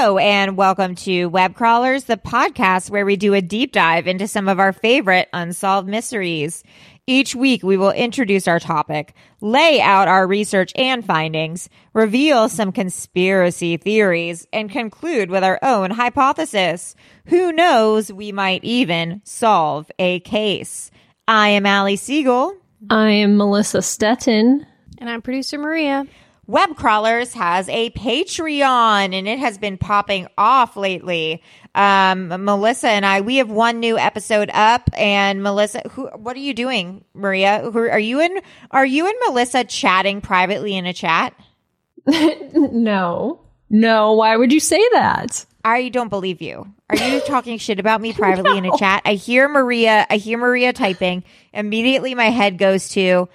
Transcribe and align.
Hello, 0.00 0.16
and 0.16 0.56
welcome 0.56 0.94
to 0.94 1.26
Web 1.26 1.54
Crawlers, 1.54 2.04
the 2.04 2.16
podcast 2.16 2.88
where 2.88 3.04
we 3.04 3.16
do 3.16 3.34
a 3.34 3.42
deep 3.42 3.70
dive 3.70 4.06
into 4.06 4.26
some 4.26 4.48
of 4.48 4.58
our 4.58 4.72
favorite 4.72 5.28
unsolved 5.34 5.86
mysteries. 5.86 6.64
Each 7.06 7.34
week, 7.34 7.62
we 7.62 7.76
will 7.76 7.90
introduce 7.90 8.48
our 8.48 8.58
topic, 8.58 9.14
lay 9.42 9.78
out 9.78 10.08
our 10.08 10.26
research 10.26 10.72
and 10.74 11.04
findings, 11.04 11.68
reveal 11.92 12.48
some 12.48 12.72
conspiracy 12.72 13.76
theories, 13.76 14.46
and 14.54 14.70
conclude 14.70 15.28
with 15.28 15.44
our 15.44 15.58
own 15.62 15.90
hypothesis. 15.90 16.94
Who 17.26 17.52
knows, 17.52 18.10
we 18.10 18.32
might 18.32 18.64
even 18.64 19.20
solve 19.24 19.90
a 19.98 20.20
case. 20.20 20.90
I 21.28 21.50
am 21.50 21.66
Allie 21.66 21.96
Siegel. 21.96 22.56
I 22.88 23.10
am 23.10 23.36
Melissa 23.36 23.82
Stetten. 23.82 24.64
And 24.96 25.10
I'm 25.10 25.20
producer 25.20 25.58
Maria. 25.58 26.06
Web 26.50 26.74
Crawlers 26.74 27.32
has 27.34 27.68
a 27.68 27.90
Patreon 27.90 29.14
and 29.16 29.28
it 29.28 29.38
has 29.38 29.56
been 29.56 29.78
popping 29.78 30.26
off 30.36 30.76
lately. 30.76 31.44
Um, 31.76 32.26
Melissa 32.44 32.88
and 32.88 33.06
I, 33.06 33.20
we 33.20 33.36
have 33.36 33.48
one 33.48 33.78
new 33.78 33.96
episode 33.96 34.50
up 34.52 34.90
and 34.94 35.44
Melissa, 35.44 35.82
who, 35.92 36.08
what 36.08 36.34
are 36.36 36.40
you 36.40 36.52
doing, 36.52 37.04
Maria? 37.14 37.60
Who, 37.70 37.78
are 37.78 38.00
you 38.00 38.18
in, 38.20 38.40
are 38.72 38.84
you 38.84 39.06
and 39.06 39.14
Melissa 39.28 39.62
chatting 39.62 40.20
privately 40.20 40.76
in 40.76 40.86
a 40.86 40.92
chat? 40.92 41.34
no. 42.04 43.42
No, 43.70 44.14
why 44.14 44.36
would 44.36 44.52
you 44.52 44.58
say 44.58 44.84
that? 44.94 45.46
I 45.64 45.88
don't 45.90 46.08
believe 46.08 46.42
you. 46.42 46.66
Are 46.88 46.96
you 46.96 47.20
talking 47.26 47.58
shit 47.58 47.78
about 47.78 48.00
me 48.00 48.12
privately 48.12 48.60
no. 48.60 48.66
in 48.68 48.74
a 48.74 48.76
chat? 48.76 49.02
I 49.04 49.14
hear 49.14 49.48
Maria, 49.48 50.04
I 50.10 50.16
hear 50.16 50.36
Maria 50.36 50.72
typing. 50.72 51.22
Immediately 51.52 52.16
my 52.16 52.30
head 52.30 52.58
goes 52.58 52.88
to, 52.90 53.28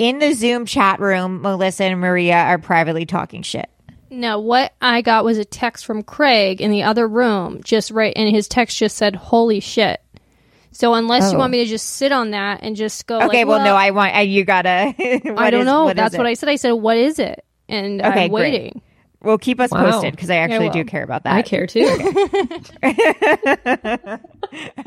in 0.00 0.18
the 0.18 0.32
Zoom 0.32 0.64
chat 0.64 0.98
room, 0.98 1.42
Melissa 1.42 1.84
and 1.84 2.00
Maria 2.00 2.36
are 2.36 2.56
privately 2.56 3.04
talking 3.04 3.42
shit. 3.42 3.68
No, 4.08 4.40
what 4.40 4.72
I 4.80 5.02
got 5.02 5.26
was 5.26 5.36
a 5.36 5.44
text 5.44 5.84
from 5.84 6.02
Craig 6.02 6.62
in 6.62 6.70
the 6.70 6.84
other 6.84 7.06
room, 7.06 7.62
just 7.62 7.90
right, 7.90 8.14
and 8.16 8.34
his 8.34 8.48
text 8.48 8.78
just 8.78 8.96
said, 8.96 9.14
"Holy 9.14 9.60
shit." 9.60 10.00
So 10.72 10.94
unless 10.94 11.24
oh. 11.24 11.32
you 11.32 11.38
want 11.38 11.50
oh. 11.50 11.52
me 11.52 11.64
to 11.64 11.70
just 11.70 11.86
sit 11.86 12.12
on 12.12 12.30
that 12.30 12.60
and 12.62 12.76
just 12.76 13.06
go, 13.06 13.16
okay, 13.18 13.26
like, 13.26 13.46
well, 13.46 13.58
well, 13.58 13.64
no, 13.66 13.76
I 13.76 13.90
want 13.90 14.14
I, 14.14 14.22
you 14.22 14.44
gotta. 14.46 14.94
I 14.98 15.50
don't 15.50 15.60
is, 15.60 15.66
know. 15.66 15.92
That's 15.92 16.16
what 16.16 16.26
I 16.26 16.32
said. 16.32 16.48
I 16.48 16.56
said, 16.56 16.72
"What 16.72 16.96
is 16.96 17.18
it?" 17.18 17.44
And 17.68 18.00
okay, 18.00 18.24
I'm 18.24 18.30
waiting. 18.30 18.72
Great. 18.72 18.82
Well, 19.22 19.36
keep 19.36 19.60
us 19.60 19.70
wow. 19.70 19.90
posted 19.90 20.12
because 20.12 20.30
I 20.30 20.36
actually 20.36 20.66
yeah, 20.66 20.72
well, 20.72 20.82
do 20.82 20.84
care 20.84 21.02
about 21.02 21.24
that. 21.24 21.34
I 21.34 21.42
care 21.42 21.66
too. 21.66 21.84
Okay. 22.82 24.18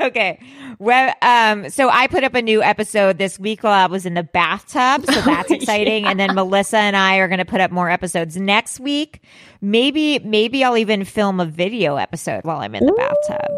okay. 0.00 0.40
Well, 0.80 1.14
um, 1.22 1.70
so 1.70 1.88
I 1.88 2.08
put 2.08 2.24
up 2.24 2.34
a 2.34 2.42
new 2.42 2.60
episode 2.60 3.18
this 3.18 3.38
week 3.38 3.62
while 3.62 3.72
I 3.72 3.86
was 3.86 4.06
in 4.06 4.14
the 4.14 4.24
bathtub, 4.24 5.06
so 5.06 5.20
that's 5.24 5.52
exciting. 5.52 6.02
yeah. 6.02 6.10
And 6.10 6.18
then 6.18 6.34
Melissa 6.34 6.78
and 6.78 6.96
I 6.96 7.18
are 7.18 7.28
going 7.28 7.38
to 7.38 7.44
put 7.44 7.60
up 7.60 7.70
more 7.70 7.88
episodes 7.88 8.36
next 8.36 8.80
week. 8.80 9.22
Maybe, 9.60 10.18
maybe 10.18 10.64
I'll 10.64 10.76
even 10.76 11.04
film 11.04 11.38
a 11.38 11.46
video 11.46 11.94
episode 11.94 12.44
while 12.44 12.58
I'm 12.58 12.74
in 12.74 12.84
the 12.84 12.92
Ooh. 12.92 12.96
bathtub. 12.96 13.50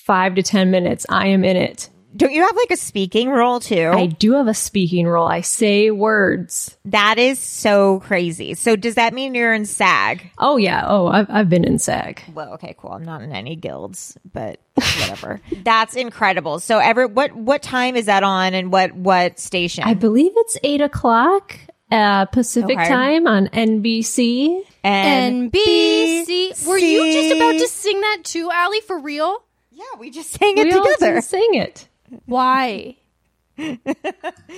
five 0.06 0.36
to 0.36 0.44
10 0.44 0.70
minutes. 0.70 1.08
I 1.10 1.30
am 1.30 1.44
in 1.44 1.58
it. 1.58 1.90
Don't 2.16 2.32
you 2.32 2.42
have 2.42 2.56
like 2.56 2.72
a 2.72 2.76
speaking 2.78 3.30
role 3.30 3.60
too? 3.60 3.92
I 3.94 4.08
do 4.08 4.34
have 4.34 4.48
a 4.48 4.54
speaking 4.54 5.08
role. 5.08 5.28
I 5.28 5.42
say 5.42 5.92
words. 5.92 6.76
That 6.86 7.20
is 7.20 7.38
so 7.40 8.00
crazy. 8.00 8.56
So 8.56 8.76
does 8.76 8.96
that 8.96 9.14
mean 9.14 9.36
you're 9.36 9.54
in 9.54 9.66
SAG? 9.66 10.32
Oh 10.40 10.58
yeah. 10.58 10.84
Oh, 10.88 11.08
I've, 11.08 11.30
I've 11.30 11.50
been 11.50 11.64
in 11.64 11.78
SAG. 11.78 12.22
Well, 12.34 12.54
okay, 12.54 12.74
cool. 12.80 12.92
I'm 12.92 13.04
not 13.06 13.22
in 13.22 13.32
any 13.32 13.56
guilds, 13.56 14.18
but 14.34 14.60
whatever. 14.74 15.40
That's 15.64 15.96
incredible. 15.96 16.60
So 16.60 16.80
ever, 16.80 17.08
what, 17.08 17.34
what 17.36 17.62
time 17.62 17.96
is 17.96 18.08
that 18.08 18.24
on 18.24 18.56
and 18.56 18.72
what, 18.72 18.92
what 18.94 19.38
station? 19.40 19.84
I 19.84 19.94
believe 19.94 20.32
it's 20.36 20.58
eight 20.64 20.82
o'clock, 20.82 21.56
uh, 21.92 22.26
Pacific 22.26 22.78
Okay. 22.78 22.88
time 22.90 23.28
on 23.28 23.48
NBC. 23.50 24.64
NBC. 24.84 26.68
Were 26.68 26.78
you 26.78 27.12
just 27.14 27.36
about 27.36 27.52
to 27.54 27.68
sing 27.68 28.02
that 28.02 28.20
too, 28.24 28.50
Allie? 28.52 28.82
For 28.82 29.00
real? 29.00 29.44
Yeah, 29.72 29.84
we 30.00 30.10
just 30.10 30.32
sang 30.32 30.58
it 30.58 30.66
We 30.66 30.74
all 30.74 30.84
together. 30.84 31.14
didn't 31.14 31.24
sing 31.24 31.54
it. 31.54 31.88
Why? 32.26 32.98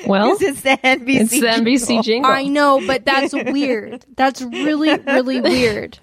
well, 0.05 0.37
it's 0.39 0.61
the 0.61 0.77
NBC. 0.83 1.19
it's 1.21 1.31
the 1.31 1.47
NBC 1.47 2.03
jingle. 2.03 2.31
I 2.31 2.43
know, 2.43 2.85
but 2.85 3.05
that's 3.05 3.33
weird. 3.33 4.05
That's 4.15 4.41
really, 4.41 4.97
really 4.97 5.41
weird. 5.41 5.97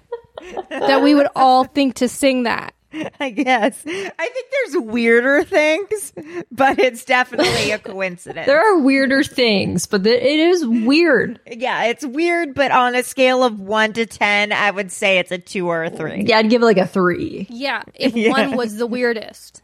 That 0.69 1.01
we 1.01 1.15
would 1.15 1.27
all 1.35 1.63
think 1.65 1.95
to 1.95 2.09
sing 2.09 2.43
that. 2.43 2.73
I 3.19 3.29
guess. 3.29 3.83
I 3.85 4.29
think 4.29 4.47
there's 4.51 4.83
weirder 4.83 5.43
things, 5.43 6.11
but 6.51 6.79
it's 6.79 7.05
definitely 7.05 7.71
a 7.71 7.77
coincidence. 7.77 8.47
There 8.47 8.59
are 8.59 8.79
weirder 8.79 9.23
things, 9.23 9.85
but 9.85 10.03
the, 10.03 10.11
it 10.11 10.39
is 10.39 10.65
weird. 10.65 11.39
yeah, 11.45 11.85
it's 11.85 12.03
weird, 12.03 12.55
but 12.55 12.71
on 12.71 12.95
a 12.95 13.03
scale 13.03 13.43
of 13.43 13.59
one 13.59 13.93
to 13.93 14.07
ten, 14.07 14.51
I 14.51 14.71
would 14.71 14.91
say 14.91 15.19
it's 15.19 15.31
a 15.31 15.37
two 15.37 15.67
or 15.67 15.83
a 15.83 15.89
three. 15.91 16.23
Yeah, 16.25 16.39
I'd 16.39 16.49
give 16.49 16.63
it 16.63 16.65
like 16.65 16.77
a 16.77 16.87
three. 16.87 17.45
Yeah, 17.49 17.83
if 17.93 18.13
one 18.31 18.55
was 18.55 18.77
the 18.77 18.87
weirdest. 18.87 19.61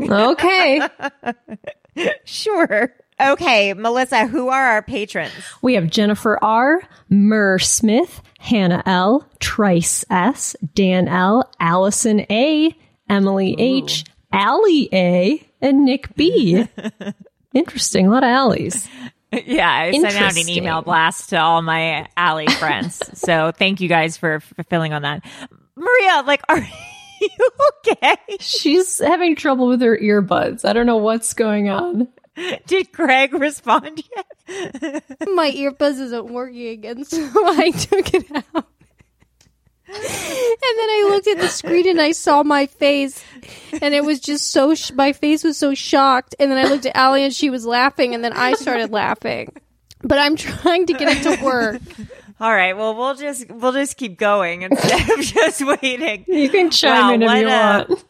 Okay. 0.00 0.80
Sure. 2.24 2.92
Okay, 3.18 3.72
Melissa, 3.72 4.26
who 4.26 4.48
are 4.48 4.62
our 4.62 4.82
patrons? 4.82 5.32
we 5.62 5.72
have 5.74 5.88
Jennifer 5.88 6.38
R., 6.44 6.82
Murr 7.08 7.58
Smith, 7.58 8.20
Hannah 8.38 8.82
L., 8.84 9.26
Trice 9.40 10.04
S., 10.10 10.54
Dan 10.74 11.08
L., 11.08 11.50
Allison 11.58 12.20
A., 12.30 12.76
Emily 13.08 13.56
H., 13.58 14.04
Allie 14.30 14.90
A., 14.92 15.48
and 15.62 15.86
Nick 15.86 16.14
B. 16.16 16.68
Interesting. 17.54 18.08
A 18.08 18.10
lot 18.10 18.22
of 18.22 18.28
Allies. 18.28 18.86
Yeah, 19.32 19.70
I 19.70 19.92
sent 19.92 20.14
out 20.16 20.36
an 20.36 20.48
email 20.50 20.82
blast 20.82 21.30
to 21.30 21.36
all 21.40 21.62
my 21.62 22.06
alley 22.16 22.46
friends. 22.46 23.00
so 23.18 23.52
thank 23.52 23.80
you 23.80 23.88
guys 23.88 24.18
for 24.18 24.40
fulfilling 24.40 24.92
on 24.92 25.00
that. 25.02 25.24
Maria, 25.74 26.22
like, 26.26 26.42
are 26.50 26.60
okay? 27.88 28.16
She's 28.40 28.98
having 28.98 29.36
trouble 29.36 29.68
with 29.68 29.80
her 29.80 29.96
earbuds. 29.96 30.64
I 30.64 30.72
don't 30.72 30.86
know 30.86 30.96
what's 30.96 31.34
going 31.34 31.68
on. 31.68 32.08
Did 32.66 32.92
Craig 32.92 33.32
respond 33.32 34.02
yet? 34.14 35.04
My 35.34 35.50
earbuzz 35.50 35.98
isn't 36.00 36.26
working 36.26 36.68
again, 36.68 37.04
so 37.04 37.18
I 37.34 37.70
took 37.70 38.12
it 38.14 38.30
out. 38.34 38.66
And 39.88 39.94
then 39.96 40.90
I 40.90 41.08
looked 41.10 41.28
at 41.28 41.38
the 41.38 41.48
screen 41.48 41.88
and 41.88 42.00
I 42.00 42.12
saw 42.12 42.42
my 42.42 42.66
face, 42.66 43.22
and 43.80 43.94
it 43.94 44.04
was 44.04 44.20
just 44.20 44.50
so. 44.50 44.74
Sh- 44.74 44.90
my 44.92 45.12
face 45.12 45.44
was 45.44 45.56
so 45.56 45.74
shocked. 45.74 46.34
And 46.40 46.50
then 46.50 46.58
I 46.58 46.68
looked 46.68 46.86
at 46.86 46.96
Allie 46.96 47.24
and 47.24 47.32
she 47.32 47.50
was 47.50 47.64
laughing, 47.64 48.14
and 48.14 48.22
then 48.24 48.32
I 48.32 48.54
started 48.54 48.90
laughing. 48.90 49.54
But 50.02 50.18
I'm 50.18 50.36
trying 50.36 50.86
to 50.86 50.92
get 50.92 51.08
it 51.08 51.36
to 51.36 51.44
work. 51.44 51.80
All 52.38 52.52
right. 52.54 52.76
Well, 52.76 52.94
we'll 52.94 53.14
just 53.14 53.50
we'll 53.50 53.72
just 53.72 53.96
keep 53.96 54.18
going 54.18 54.62
instead 54.70 55.10
of 55.10 55.20
just 55.24 55.62
waiting. 55.64 56.24
You 56.28 56.48
can 56.50 56.70
chime 56.70 57.08
Wow, 57.08 57.14
in 57.14 57.22
if 57.22 57.26
what 57.26 57.38
you 57.40 57.46
a- 57.48 57.50
want. 57.50 58.04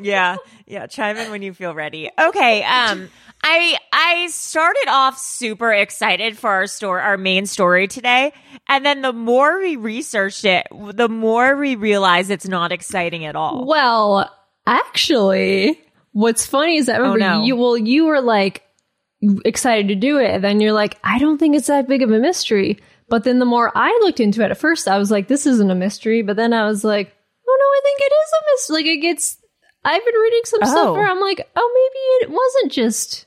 yeah 0.00 0.36
yeah 0.66 0.86
chime 0.86 1.16
in 1.18 1.30
when 1.30 1.42
you 1.42 1.52
feel 1.52 1.74
ready 1.74 2.08
okay 2.18 2.62
um 2.62 3.10
i 3.42 3.76
i 3.92 4.28
started 4.28 4.86
off 4.88 5.18
super 5.18 5.72
excited 5.74 6.38
for 6.38 6.48
our 6.48 6.66
story 6.68 7.02
our 7.02 7.18
main 7.18 7.44
story 7.44 7.86
today 7.88 8.32
and 8.68 8.86
then 8.86 9.02
the 9.02 9.12
more 9.12 9.58
we 9.58 9.74
researched 9.76 10.44
it 10.44 10.66
the 10.94 11.08
more 11.08 11.56
we 11.56 11.74
realized 11.74 12.30
it's 12.30 12.46
not 12.48 12.70
exciting 12.72 13.24
at 13.26 13.34
all 13.36 13.66
Well, 13.66 14.30
actually, 14.66 15.78
what's 16.12 16.46
funny 16.46 16.76
is 16.78 16.86
that 16.86 16.96
I 16.96 16.98
remember 16.98 17.24
Oh, 17.24 17.38
no. 17.40 17.44
you 17.44 17.56
well, 17.56 17.76
you 17.76 18.06
were 18.06 18.20
like 18.22 18.62
excited 19.44 19.88
to 19.88 19.94
do 19.94 20.18
it, 20.18 20.30
and 20.30 20.42
then 20.44 20.60
you're 20.60 20.72
like, 20.72 20.96
I 21.04 21.18
don't 21.18 21.36
think 21.38 21.54
it's 21.56 21.66
that 21.66 21.88
big 21.88 22.02
of 22.02 22.10
a 22.10 22.18
mystery. 22.18 22.78
But 23.10 23.24
then 23.24 23.38
the 23.40 23.44
more 23.44 23.70
I 23.74 23.90
looked 24.02 24.20
into 24.20 24.42
it, 24.42 24.50
at 24.50 24.56
first 24.58 24.88
I 24.88 24.96
was 24.96 25.10
like, 25.10 25.28
this 25.28 25.44
isn't 25.46 25.70
a 25.70 25.74
mystery. 25.74 26.22
But 26.22 26.36
then 26.36 26.54
I 26.54 26.64
was 26.64 26.82
like, 26.84 27.12
oh 27.46 27.56
no, 27.58 27.64
I 27.64 27.80
think 27.84 28.00
it 28.00 28.12
is 28.14 28.32
a 28.32 28.40
mystery. 28.52 28.76
Like 28.76 28.86
it 28.86 29.00
gets. 29.02 29.36
I've 29.84 30.02
been 30.04 30.14
reading 30.14 30.40
some 30.44 30.60
Oh. 30.62 30.66
stuff 30.70 30.94
where 30.94 31.06
I'm 31.08 31.20
like, 31.20 31.46
oh, 31.56 31.70
maybe 31.74 31.98
it 32.24 32.30
wasn't 32.36 32.72
just. 32.72 33.26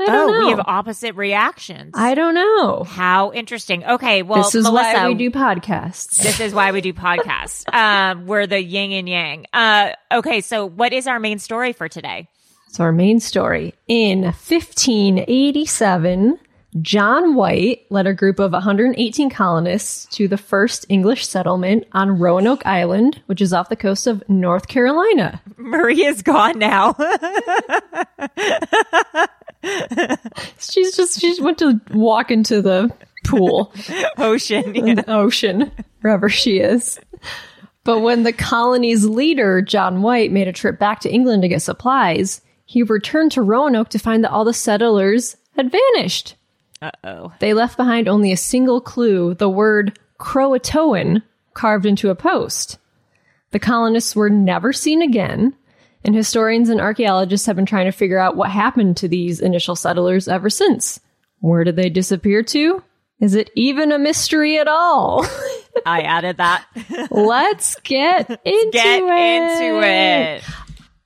I 0.00 0.06
don't 0.06 0.30
oh 0.30 0.32
know. 0.40 0.46
we 0.46 0.50
have 0.50 0.64
opposite 0.66 1.14
reactions 1.14 1.92
I 1.94 2.14
don't 2.16 2.34
know. 2.34 2.82
how 2.82 3.30
interesting 3.32 3.84
okay 3.84 4.22
well 4.22 4.42
this 4.42 4.56
is 4.56 4.64
Melissa, 4.64 4.92
why 4.94 5.06
we 5.06 5.14
do 5.14 5.30
podcasts. 5.30 6.20
this 6.20 6.40
is 6.40 6.52
why 6.52 6.72
we 6.72 6.80
do 6.80 6.92
podcasts 6.92 7.64
um 7.72 8.26
we're 8.26 8.48
the 8.48 8.60
yin 8.60 8.90
and 8.90 9.08
yang 9.08 9.46
uh 9.52 9.92
okay 10.10 10.40
so 10.40 10.66
what 10.66 10.92
is 10.92 11.06
our 11.06 11.20
main 11.20 11.38
story 11.38 11.72
for 11.72 11.88
today 11.88 12.26
So 12.72 12.82
our 12.82 12.90
main 12.90 13.20
story 13.20 13.72
in 13.86 14.22
1587, 14.24 16.40
John 16.82 17.34
White 17.36 17.86
led 17.90 18.06
a 18.08 18.14
group 18.14 18.40
of 18.40 18.52
118 18.52 19.30
colonists 19.30 20.06
to 20.16 20.26
the 20.26 20.36
first 20.36 20.86
English 20.88 21.26
settlement 21.26 21.86
on 21.92 22.18
Roanoke 22.18 22.66
Island, 22.66 23.22
which 23.26 23.40
is 23.40 23.52
off 23.52 23.68
the 23.68 23.76
coast 23.76 24.08
of 24.08 24.28
North 24.28 24.66
Carolina. 24.66 25.40
maria's 25.56 26.22
gone 26.22 26.58
now 26.58 26.96
She's 30.58 30.96
just 30.96 31.20
she 31.20 31.28
just 31.28 31.42
went 31.42 31.58
to 31.58 31.80
walk 31.92 32.30
into 32.30 32.60
the 32.60 32.90
pool, 33.24 33.72
ocean 34.18 34.72
the 34.72 35.04
ocean, 35.08 35.70
wherever 36.00 36.28
she 36.28 36.58
is. 36.58 37.00
But 37.84 38.00
when 38.00 38.22
the 38.24 38.32
colony's 38.32 39.06
leader, 39.06 39.62
John 39.62 40.02
White, 40.02 40.32
made 40.32 40.48
a 40.48 40.52
trip 40.52 40.78
back 40.78 41.00
to 41.00 41.12
England 41.12 41.42
to 41.42 41.48
get 41.48 41.62
supplies, 41.62 42.40
he 42.64 42.82
returned 42.82 43.32
to 43.32 43.42
Roanoke 43.42 43.90
to 43.90 43.98
find 43.98 44.24
that 44.24 44.30
all 44.30 44.44
the 44.44 44.52
settlers 44.52 45.36
had 45.56 45.72
vanished. 45.72 46.36
Uh-oh 46.84 47.32
They 47.40 47.54
left 47.54 47.76
behind 47.76 48.08
only 48.08 48.32
a 48.32 48.36
single 48.36 48.80
clue, 48.80 49.34
the 49.34 49.48
word 49.48 49.98
Croatoan, 50.18 51.22
carved 51.54 51.86
into 51.86 52.10
a 52.10 52.14
post. 52.14 52.78
The 53.52 53.58
colonists 53.58 54.16
were 54.16 54.30
never 54.30 54.72
seen 54.72 55.02
again, 55.02 55.54
and 56.04 56.14
historians 56.14 56.68
and 56.68 56.80
archaeologists 56.80 57.46
have 57.46 57.56
been 57.56 57.66
trying 57.66 57.86
to 57.86 57.92
figure 57.92 58.18
out 58.18 58.36
what 58.36 58.50
happened 58.50 58.96
to 58.98 59.08
these 59.08 59.40
initial 59.40 59.76
settlers 59.76 60.28
ever 60.28 60.50
since. 60.50 61.00
Where 61.40 61.64
did 61.64 61.76
they 61.76 61.90
disappear 61.90 62.42
to? 62.44 62.82
Is 63.20 63.34
it 63.34 63.50
even 63.54 63.92
a 63.92 63.98
mystery 63.98 64.58
at 64.58 64.66
all? 64.68 65.24
I 65.86 66.00
added 66.02 66.38
that. 66.38 66.64
Let's 67.10 67.76
get 67.80 68.28
into 68.44 68.70
Get 68.72 69.02
it. 69.02 69.62
into 69.62 69.86
it. 69.86 70.42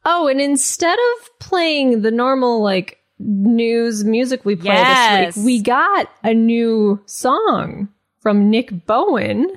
Oh, 0.04 0.28
and 0.28 0.40
instead 0.40 0.98
of 0.98 1.38
playing 1.38 2.00
the 2.02 2.10
normal 2.10 2.62
like 2.62 2.97
news 3.18 4.04
music 4.04 4.44
we 4.44 4.56
play 4.56 4.74
Yes. 4.74 5.34
this 5.34 5.44
week, 5.44 5.44
we 5.44 5.62
got 5.62 6.10
a 6.22 6.34
new 6.34 7.00
song 7.06 7.88
from 8.20 8.50
Nick 8.50 8.86
Bowen, 8.86 9.50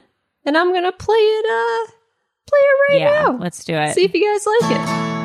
and 0.45 0.57
I'm 0.57 0.73
gonna 0.73 0.91
play 0.91 1.15
it. 1.17 1.45
Uh, 1.45 1.91
play 2.47 2.59
it 2.59 2.91
right 2.93 2.99
Yeah, 2.99 3.21
now. 3.31 3.37
let's 3.39 3.63
do 3.63 3.73
it. 3.75 3.93
See 3.93 4.03
if 4.05 4.13
you 4.13 4.25
guys 4.25 4.45
like 4.45 4.71
it. 5.17 5.20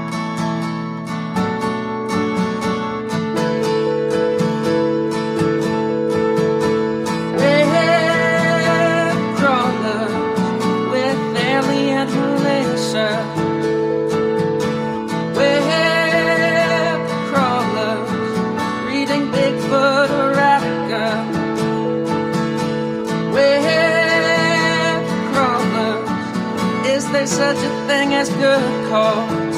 Such 27.37 27.59
a 27.59 27.87
thing 27.87 28.15
as 28.15 28.31
good 28.31 28.89
cause? 28.89 29.57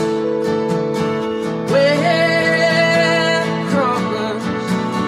Web 1.71 3.47
crawlers 3.71 4.45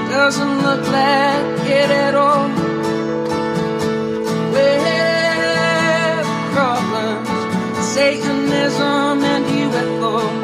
doesn't 0.08 0.56
look 0.62 0.82
like 0.86 1.68
it 1.80 1.90
at 1.90 2.14
all. 2.14 2.48
Web 4.54 6.24
crawlers, 6.52 7.28
Satanism 7.94 9.18
and 9.34 9.44
UFOs. 9.64 10.34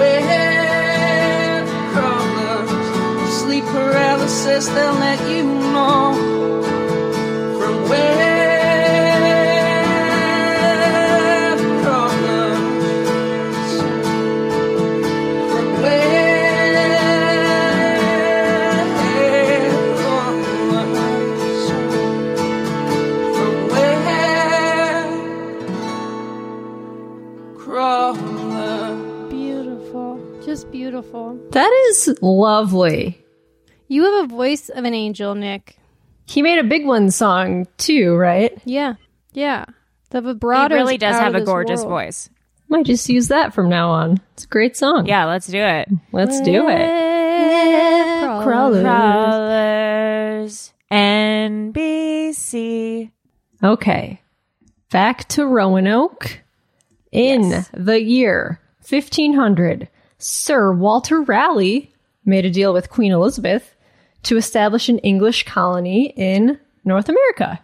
Web 0.00 1.66
crawlers, 1.92 2.70
sleep 3.40 3.64
paralysis, 3.66 4.66
they'll 4.66 4.94
let 4.94 5.20
you 5.30 5.44
know. 5.44 6.27
That 31.58 31.72
is 31.88 32.16
lovely. 32.22 33.20
You 33.88 34.04
have 34.04 34.26
a 34.26 34.28
voice 34.28 34.68
of 34.68 34.84
an 34.84 34.94
angel, 34.94 35.34
Nick. 35.34 35.76
He 36.24 36.40
made 36.40 36.60
a 36.60 36.62
big 36.64 36.86
one 36.86 37.10
song 37.10 37.66
too, 37.78 38.14
right? 38.14 38.56
Yeah, 38.64 38.94
yeah. 39.32 39.64
The 40.10 40.20
He 40.20 40.26
vibrato 40.26 40.76
really 40.76 40.98
does 40.98 41.16
have 41.16 41.34
a 41.34 41.40
gorgeous 41.40 41.80
world. 41.80 41.90
voice. 41.90 42.30
Might 42.68 42.86
just 42.86 43.08
use 43.08 43.26
that 43.26 43.54
from 43.54 43.68
now 43.68 43.90
on. 43.90 44.20
It's 44.34 44.44
a 44.44 44.46
great 44.46 44.76
song. 44.76 45.06
Yeah, 45.06 45.24
let's 45.24 45.48
do 45.48 45.58
it. 45.58 45.88
Let's 46.12 46.40
do 46.42 46.68
it. 46.68 48.42
Crawlers. 48.44 48.84
Crawlers. 48.84 50.72
NBC. 50.92 52.30
Okay. 53.64 54.20
Back 54.92 55.26
to 55.30 55.44
Roanoke. 55.44 56.38
In 57.10 57.64
the 57.72 58.00
year 58.00 58.60
1500, 58.88 59.88
Sir 60.18 60.72
Walter 60.72 61.22
Raleigh 61.22 61.92
made 62.24 62.44
a 62.44 62.50
deal 62.50 62.72
with 62.72 62.90
Queen 62.90 63.12
Elizabeth 63.12 63.74
to 64.24 64.36
establish 64.36 64.88
an 64.88 64.98
English 64.98 65.44
colony 65.44 66.12
in 66.16 66.58
North 66.84 67.08
America. 67.08 67.60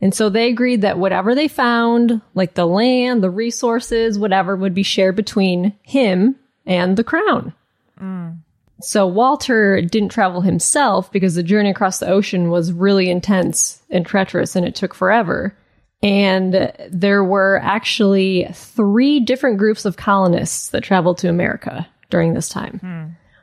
And 0.00 0.12
so 0.12 0.28
they 0.28 0.48
agreed 0.48 0.82
that 0.82 0.98
whatever 0.98 1.34
they 1.34 1.46
found, 1.46 2.20
like 2.34 2.54
the 2.54 2.66
land, 2.66 3.22
the 3.22 3.30
resources, 3.30 4.18
whatever, 4.18 4.56
would 4.56 4.74
be 4.74 4.82
shared 4.82 5.14
between 5.14 5.74
him 5.82 6.34
and 6.66 6.96
the 6.96 7.04
crown. 7.04 7.54
Mm. 8.00 8.38
So 8.80 9.06
Walter 9.06 9.80
didn't 9.80 10.08
travel 10.08 10.40
himself 10.40 11.12
because 11.12 11.36
the 11.36 11.42
journey 11.44 11.70
across 11.70 12.00
the 12.00 12.08
ocean 12.08 12.50
was 12.50 12.72
really 12.72 13.10
intense 13.10 13.80
and 13.90 14.04
treacherous 14.04 14.56
and 14.56 14.66
it 14.66 14.74
took 14.74 14.92
forever. 14.92 15.56
And 16.02 16.72
there 16.90 17.22
were 17.22 17.60
actually 17.62 18.48
three 18.52 19.20
different 19.20 19.58
groups 19.58 19.84
of 19.84 19.96
colonists 19.96 20.70
that 20.70 20.82
traveled 20.82 21.18
to 21.18 21.28
America 21.28 21.86
during 22.12 22.34
this 22.34 22.48
time. 22.48 22.78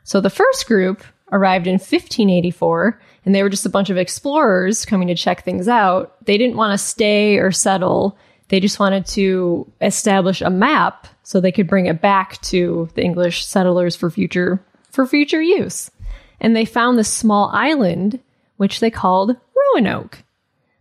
So 0.04 0.22
the 0.22 0.30
first 0.30 0.66
group 0.66 1.04
arrived 1.32 1.68
in 1.68 1.74
1584 1.74 3.02
and 3.26 3.36
they 3.36 3.44
were 3.44 3.50
just 3.50 3.66
a 3.66 3.70
bunch 3.70 3.90
of 3.90 3.98
explorers 3.98 4.86
coming 4.86 5.10
to 5.10 5.16
check 5.16 5.44
things 5.44 5.68
out. 5.68 6.26
They 6.26 6.38
didn't 6.38 6.56
want 6.56 6.72
to 6.72 6.78
stay 6.78 7.38
or 7.38 7.52
settle. 7.52 8.18
They 8.48 8.60
just 8.62 8.80
wanted 8.80 9.06
to 9.08 9.70
establish 9.82 10.42
a 10.42 10.50
map 10.50 11.08
so 11.24 11.40
they 11.40 11.52
could 11.52 11.68
bring 11.68 11.88
it 11.88 12.02
back 12.02 12.42
to 12.44 12.90
the 12.96 13.04
English 13.04 13.46
settlers 13.46 13.96
for 13.96 14.10
future 14.10 14.64
for 14.90 15.06
future 15.06 15.42
use. 15.42 15.92
And 16.40 16.56
they 16.56 16.66
found 16.66 16.98
this 16.98 17.14
small 17.14 17.50
island 17.54 18.20
which 18.58 18.80
they 18.80 18.90
called 18.90 19.38
Roanoke, 19.56 20.24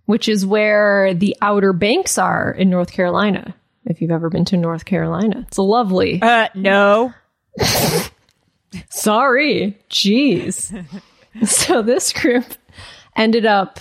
which 0.07 0.29
is 0.29 0.47
where 0.47 1.15
the 1.15 1.37
Outer 1.43 1.73
Banks 1.73 2.19
are 2.19 2.51
in 2.51 2.71
North 2.71 2.93
Carolina. 2.93 3.55
If 3.85 4.01
you've 4.01 4.11
ever 4.11 4.31
been 4.31 4.45
to 4.47 4.57
North 4.57 4.85
Carolina, 4.85 5.45
it's 5.47 5.59
lovely. 5.59 6.21
Uh, 6.21 6.49
no. 6.55 7.13
Sorry. 8.91 9.79
Jeez. 9.91 10.87
so 11.47 11.83
this 11.83 12.13
group 12.13 12.45
ended 13.17 13.47
up 13.47 13.81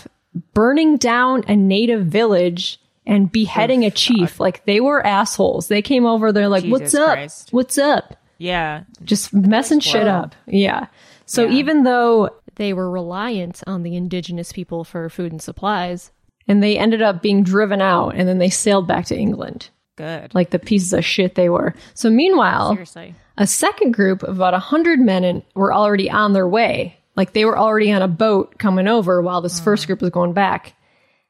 burning 0.53 0.97
down 0.97 1.43
a 1.47 1.55
native 1.55 2.05
village 2.07 2.79
and 3.05 3.31
beheading 3.31 3.85
a 3.85 3.91
chief. 3.91 4.39
Like 4.39 4.65
they 4.65 4.79
were 4.81 5.05
assholes. 5.05 5.67
They 5.67 5.81
came 5.81 6.05
over, 6.05 6.31
they're 6.31 6.49
like, 6.49 6.63
Jesus 6.63 6.81
What's 6.81 6.95
up? 6.95 7.13
Christ. 7.15 7.49
What's 7.53 7.77
up? 7.77 8.15
Yeah. 8.37 8.83
Just 9.03 9.33
messing 9.33 9.79
shit 9.79 10.07
up. 10.07 10.35
Yeah. 10.45 10.87
So 11.25 11.45
Yeah. 11.45 11.51
even 11.57 11.83
though 11.83 12.29
They 12.55 12.73
were 12.73 12.89
reliant 12.89 13.61
on 13.67 13.83
the 13.83 13.95
indigenous 13.95 14.51
people 14.51 14.83
for 14.83 15.09
food 15.09 15.31
and 15.31 15.41
supplies. 15.41 16.11
and 16.47 16.63
they 16.63 16.77
ended 16.77 17.01
up 17.01 17.21
being 17.21 17.43
driven 17.43 17.81
out 17.81 18.15
and 18.15 18.27
then 18.27 18.37
they 18.39 18.49
sailed 18.49 18.87
back 18.87 19.05
to 19.07 19.17
England. 19.17 19.69
Good. 19.97 20.33
Like 20.33 20.51
the 20.51 20.59
pieces 20.59 20.93
of 20.93 21.03
shit 21.03 21.35
they 21.35 21.49
were. 21.49 21.73
So 21.93 22.09
meanwhile, 22.09 22.71
Seriously. 22.71 23.15
A 23.37 23.45
second 23.45 23.93
group 23.93 24.23
of 24.23 24.37
about 24.37 24.53
100 24.53 24.99
men 24.99 25.23
in, 25.23 25.43
were 25.53 25.73
already 25.73 26.09
on 26.09 26.33
their 26.33 26.47
way. 26.47 26.97
Like 27.15 27.33
they 27.33 27.45
were 27.45 27.57
already 27.57 27.91
on 27.91 28.01
a 28.01 28.07
boat 28.07 28.57
coming 28.57 28.87
over 28.87 29.21
while 29.21 29.41
this 29.41 29.59
first 29.59 29.85
group 29.87 30.01
was 30.01 30.11
going 30.11 30.33
back. 30.33 30.73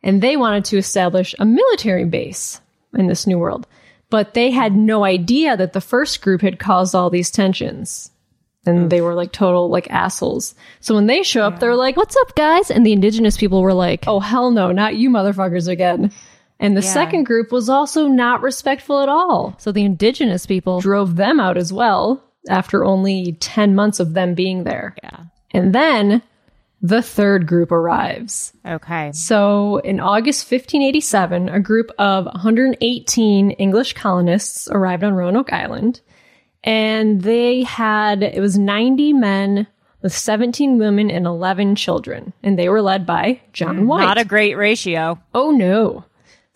And 0.04 0.22
they 0.22 0.38
wanted 0.38 0.66
to 0.66 0.78
establish 0.78 1.36
a 1.40 1.46
military 1.46 2.06
base 2.06 2.62
in 2.94 3.08
this 3.08 3.28
new 3.28 3.38
world. 3.40 3.68
But 4.10 4.34
they 4.34 4.52
had 4.52 4.76
no 4.76 5.04
idea 5.04 5.58
that 5.58 5.74
the 5.74 5.82
first 5.82 6.22
group 6.22 6.42
had 6.42 6.60
caused 6.60 6.96
all 6.96 7.10
these 7.10 7.32
tensions. 7.32 8.12
And 8.66 8.90
they 8.90 9.02
were 9.02 9.14
like 9.14 9.32
total 9.32 9.70
like 9.70 9.90
assholes. 9.90 10.56
So 10.82 10.94
when 10.96 11.08
they 11.08 11.24
show 11.24 11.44
up, 11.44 11.60
they're 11.60 11.76
like, 11.76 11.96
What's 11.98 12.18
up, 12.18 12.36
guys? 12.36 12.70
And 12.70 12.86
the 12.86 12.94
indigenous 12.94 13.38
people 13.38 13.62
were 13.62 13.74
like, 13.74 14.06
oh 14.08 14.20
hell 14.20 14.52
no, 14.52 14.72
not 14.72 14.96
you 14.96 15.10
motherfuckers 15.10 15.68
again. 15.70 16.12
And 16.60 16.76
the 16.76 16.82
Yeah. 16.82 16.94
second 16.94 17.24
group 17.26 17.52
was 17.52 17.70
also 17.70 18.08
not 18.08 18.42
respectful 18.42 19.02
at 19.02 19.10
all. 19.10 19.56
So 19.58 19.72
the 19.72 19.86
indigenous 19.86 20.46
people. 20.46 20.80
drove 20.80 21.16
them 21.16 21.40
out 21.40 21.58
as 21.58 21.72
well 21.72 22.24
after 22.50 22.84
only 22.86 23.38
10 23.40 23.76
months 23.76 24.00
of 24.00 24.14
them 24.14 24.34
being 24.34 24.64
there. 24.64 24.96
Yeah. 25.04 25.18
And 25.52 25.74
then 25.74 26.22
the 26.82 27.02
third 27.02 27.48
group 27.48 27.72
arrives. 27.72 28.54
Okay. 28.66 29.12
So 29.12 29.78
in 29.78 30.00
August 30.00 30.50
1587, 30.50 31.50
a 31.50 31.60
group 31.60 31.92
of 31.98 32.26
118 32.26 33.52
English 33.52 33.94
colonists 33.94 34.68
arrived 34.70 35.04
on 35.04 35.14
Roanoke 35.14 35.52
Island. 35.52 36.02
And 36.64 37.22
they 37.22 37.64
had, 37.64 38.24
it 38.24 38.42
was 38.42 38.58
90 38.58 39.14
men 39.14 39.68
with 40.02 40.14
17 40.14 40.78
women 40.78 41.10
and 41.10 41.26
11 41.26 41.76
children. 41.76 42.34
And 42.44 42.58
they 42.58 42.70
were 42.70 42.82
led 42.82 43.06
by 43.06 43.42
John 43.54 43.78
hmm, 43.80 43.88
White. 43.88 44.04
Not 44.04 44.18
a 44.20 44.26
great 44.26 44.56
ratio. 44.56 45.20
oh 45.34 45.52
no. 45.52 46.04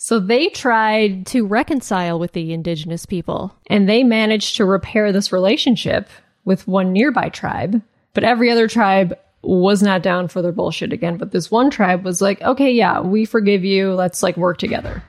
So 0.04 0.20
they 0.20 0.50
tried 0.50 1.28
to 1.28 1.46
reconcile 1.46 2.18
with 2.18 2.32
the 2.32 2.54
indigenous 2.54 3.06
people. 3.06 3.56
and 3.68 3.88
they 3.88 4.04
managed 4.04 4.56
to 4.56 4.66
repair 4.66 5.12
this 5.12 5.32
relationship 5.32 6.10
with 6.44 6.68
one 6.68 6.92
nearby 6.92 7.30
tribe. 7.30 7.84
But 8.16 8.24
every 8.24 8.50
other 8.50 8.68
tribe 8.68 9.16
was 9.44 9.84
not 9.84 10.02
down 10.02 10.28
for 10.28 10.42
their 10.42 10.52
bullshit 10.52 10.92
again. 10.92 11.18
But 11.18 11.32
this 11.32 11.52
one 11.52 11.70
tribe 11.70 12.04
was 12.04 12.20
like, 12.20 12.42
okay, 12.42 12.72
yeah, 12.72 13.00
we 13.00 13.26
forgive 13.26 13.64
you. 13.64 13.94
Let's 13.94 14.24
like 14.24 14.38
work 14.38 14.58
together. 14.58 15.04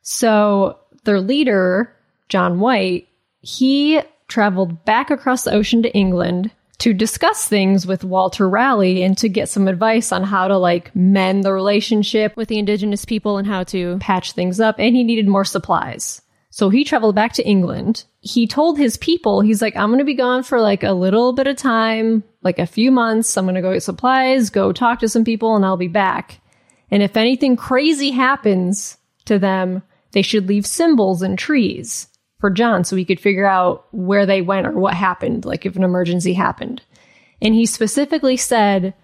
So 0.00 0.78
their 1.04 1.20
leader, 1.20 1.94
John 2.30 2.60
White, 2.60 3.08
he 3.42 4.00
traveled 4.26 4.86
back 4.86 5.10
across 5.10 5.44
the 5.44 5.52
ocean 5.52 5.82
to 5.82 5.92
England 5.94 6.50
to 6.80 6.94
discuss 6.94 7.46
things 7.46 7.86
with 7.86 8.04
Walter 8.04 8.48
Raleigh 8.48 9.02
and 9.02 9.16
to 9.18 9.28
get 9.28 9.50
some 9.50 9.68
advice 9.68 10.12
on 10.12 10.24
how 10.24 10.48
to 10.48 10.56
like 10.56 10.94
mend 10.96 11.44
the 11.44 11.52
relationship 11.52 12.36
with 12.36 12.48
the 12.48 12.58
indigenous 12.58 13.04
people 13.04 13.36
and 13.36 13.46
how 13.46 13.64
to 13.64 13.98
patch 13.98 14.32
things 14.32 14.60
up 14.60 14.76
and 14.78 14.96
he 14.96 15.04
needed 15.04 15.28
more 15.28 15.44
supplies. 15.44 16.22
So 16.48 16.68
he 16.68 16.82
traveled 16.82 17.14
back 17.14 17.34
to 17.34 17.46
England. 17.46 18.04
He 18.20 18.46
told 18.46 18.76
his 18.76 18.96
people, 18.96 19.40
he's 19.40 19.62
like, 19.62 19.76
I'm 19.76 19.90
going 19.90 19.98
to 19.98 20.04
be 20.04 20.14
gone 20.14 20.42
for 20.42 20.60
like 20.60 20.82
a 20.82 20.92
little 20.92 21.32
bit 21.32 21.46
of 21.46 21.56
time, 21.56 22.24
like 22.42 22.58
a 22.58 22.66
few 22.66 22.90
months. 22.90 23.36
I'm 23.36 23.44
going 23.44 23.54
to 23.54 23.60
go 23.60 23.72
get 23.72 23.82
supplies, 23.82 24.50
go 24.50 24.72
talk 24.72 24.98
to 25.00 25.08
some 25.08 25.24
people, 25.24 25.54
and 25.54 25.64
I'll 25.64 25.76
be 25.76 25.86
back. 25.86 26.40
And 26.90 27.02
if 27.02 27.16
anything 27.16 27.56
crazy 27.56 28.10
happens 28.10 28.96
to 29.26 29.38
them, 29.38 29.82
they 30.12 30.22
should 30.22 30.48
leave 30.48 30.66
symbols 30.66 31.22
and 31.22 31.38
trees 31.38 32.08
for 32.40 32.50
John 32.50 32.84
so 32.84 32.96
he 32.96 33.04
could 33.04 33.20
figure 33.20 33.46
out 33.46 33.86
where 33.92 34.26
they 34.26 34.42
went 34.42 34.66
or 34.66 34.72
what 34.72 34.94
happened, 34.94 35.44
like 35.44 35.66
if 35.66 35.76
an 35.76 35.84
emergency 35.84 36.32
happened. 36.32 36.82
And 37.42 37.54
he 37.54 37.66
specifically 37.66 38.36
said 38.36 38.94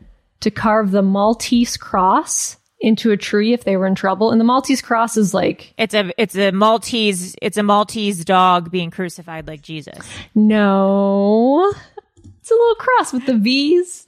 to 0.40 0.50
carve 0.50 0.90
the 0.90 1.02
Maltese 1.02 1.76
cross 1.76 2.56
into 2.80 3.10
a 3.10 3.16
tree 3.16 3.52
if 3.52 3.64
they 3.64 3.76
were 3.76 3.86
in 3.86 3.94
trouble. 3.94 4.30
And 4.30 4.40
the 4.40 4.44
Maltese 4.44 4.82
cross 4.82 5.16
is 5.16 5.32
like, 5.32 5.72
It's 5.78 5.94
a 5.94 6.12
it's 6.18 6.36
a 6.36 6.50
Maltese 6.50 7.34
it's 7.40 7.56
a 7.56 7.62
Maltese 7.62 8.24
dog 8.24 8.70
being 8.70 8.90
crucified 8.90 9.46
like 9.46 9.62
Jesus. 9.62 9.98
no, 10.34 11.72
it's 12.40 12.50
a 12.50 12.54
little 12.54 12.74
cross 12.76 13.12
with 13.12 13.26
the 13.26 13.36
V's. 13.36 14.05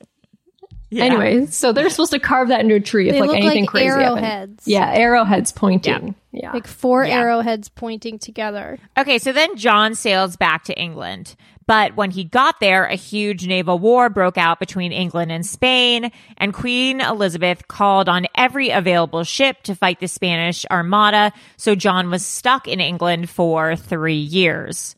Anyway, 0.90 1.47
so 1.47 1.73
they're 1.73 1.90
supposed 1.90 2.12
to 2.12 2.18
carve 2.18 2.49
that 2.49 2.61
into 2.61 2.75
a 2.75 2.80
tree 2.80 3.09
if 3.09 3.14
They 3.14 3.21
like 3.21 3.28
look 3.28 3.37
anything 3.37 3.64
like 3.64 3.71
crazy 3.71 3.88
happened. 3.88 4.07
arrowheads. 4.07 4.66
Yeah, 4.68 4.90
arrowheads 4.90 5.52
pointing. 5.52 6.14
Yeah. 6.33 6.52
like 6.52 6.66
four 6.66 7.04
Yeah. 7.04 7.18
arrowheads 7.21 7.68
pointing 7.68 8.18
together. 8.18 8.78
Okay, 8.97 9.18
so 9.18 9.33
then 9.33 9.57
John 9.57 9.95
sails 9.95 10.37
back 10.37 10.64
to 10.64 10.78
England. 10.80 11.35
But 11.66 11.97
when 11.97 12.11
he 12.12 12.25
got 12.25 12.61
there, 12.61 12.85
a 12.87 12.95
huge 12.95 13.47
naval 13.47 13.78
war 13.78 14.09
broke 14.09 14.38
out 14.38 14.59
between 14.59 14.90
England 14.90 15.30
and 15.30 15.45
Spain, 15.45 16.11
and 16.38 16.54
Queen 16.54 17.02
Elizabeth 17.02 17.68
called 17.68 18.09
on 18.09 18.26
every 18.35 18.71
available 18.71 19.23
ship 19.25 19.62
to 19.64 19.75
fight 19.75 20.00
the 20.00 20.09
Spanish 20.09 20.64
Armada, 20.71 21.33
so 21.59 21.75
John 21.75 22.09
was 22.11 22.25
stuck 22.25 22.66
in 22.66 22.80
England 22.80 23.28
for 23.28 23.76
three 23.76 24.14
years. 24.16 24.97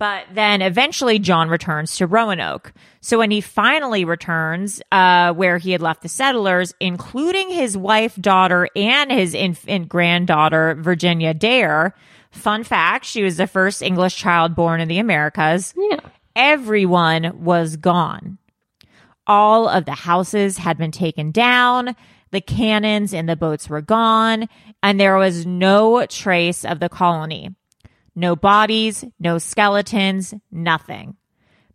But 0.00 0.24
then 0.32 0.62
eventually 0.62 1.18
John 1.18 1.50
returns 1.50 1.96
to 1.96 2.06
Roanoke. 2.06 2.72
So 3.02 3.18
when 3.18 3.30
he 3.30 3.42
finally 3.42 4.06
returns, 4.06 4.80
uh, 4.90 5.34
where 5.34 5.58
he 5.58 5.72
had 5.72 5.82
left 5.82 6.00
the 6.00 6.08
settlers, 6.08 6.72
including 6.80 7.50
his 7.50 7.76
wife, 7.76 8.16
daughter, 8.16 8.66
and 8.74 9.12
his 9.12 9.34
infant 9.34 9.90
granddaughter, 9.90 10.74
Virginia 10.80 11.34
Dare, 11.34 11.94
fun 12.30 12.64
fact, 12.64 13.04
she 13.04 13.22
was 13.22 13.36
the 13.36 13.46
first 13.46 13.82
English 13.82 14.16
child 14.16 14.54
born 14.54 14.80
in 14.80 14.88
the 14.88 15.00
Americas. 15.00 15.74
Yeah. 15.76 16.00
Everyone 16.34 17.44
was 17.44 17.76
gone. 17.76 18.38
All 19.26 19.68
of 19.68 19.84
the 19.84 19.92
houses 19.92 20.56
had 20.56 20.78
been 20.78 20.92
taken 20.92 21.30
down. 21.30 21.94
The 22.30 22.40
cannons 22.40 23.12
and 23.12 23.28
the 23.28 23.36
boats 23.36 23.68
were 23.68 23.82
gone, 23.82 24.48
and 24.82 24.98
there 24.98 25.18
was 25.18 25.44
no 25.44 26.06
trace 26.06 26.64
of 26.64 26.80
the 26.80 26.88
colony. 26.88 27.54
No 28.14 28.36
bodies, 28.36 29.04
no 29.18 29.38
skeletons, 29.38 30.34
nothing. 30.50 31.16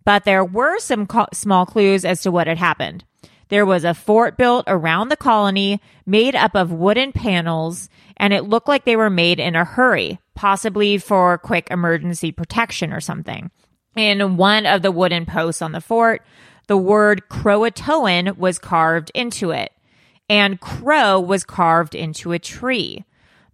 But 0.04 0.24
there 0.24 0.46
were 0.46 0.80
some 0.80 1.08
co- 1.08 1.28
small 1.34 1.66
clues 1.66 2.06
as 2.06 2.22
to 2.22 2.32
what 2.32 2.48
had 2.48 2.58
happened. 2.58 3.04
There 3.50 3.66
was 3.66 3.84
a 3.84 3.94
fort 3.94 4.38
built 4.38 4.66
around 4.68 5.10
the 5.10 5.18
colony 5.18 5.82
made 6.06 6.36
up 6.36 6.56
of 6.56 6.72
wooden 6.72 7.12
panels, 7.12 7.90
and 8.18 8.34
it 8.34 8.46
looked 8.46 8.68
like 8.68 8.86
they 8.86 8.96
were 8.96 9.10
made 9.10 9.40
in 9.40 9.56
a 9.56 9.66
hurry, 9.66 10.20
possibly 10.34 10.98
for 10.98 11.38
quick 11.38 11.68
emergency 11.70 12.32
protection 12.32 12.92
or 12.92 13.00
something. 13.00 13.52
In 13.96 14.38
one 14.38 14.66
of 14.66 14.82
the 14.82 14.92
wooden 14.92 15.26
posts 15.26 15.62
on 15.62 15.72
the 15.72 15.82
fort, 15.82 16.24
the 16.68 16.78
word 16.78 17.30
Croatoan 17.30 18.38
was 18.38 18.60
carved 18.60 19.12
into 19.14 19.52
it, 19.52 19.72
and 20.28 20.60
crow 20.60 21.20
was 21.20 21.44
carved 21.44 21.94
into 21.94 22.32
a 22.32 22.40
tree. 22.40 23.06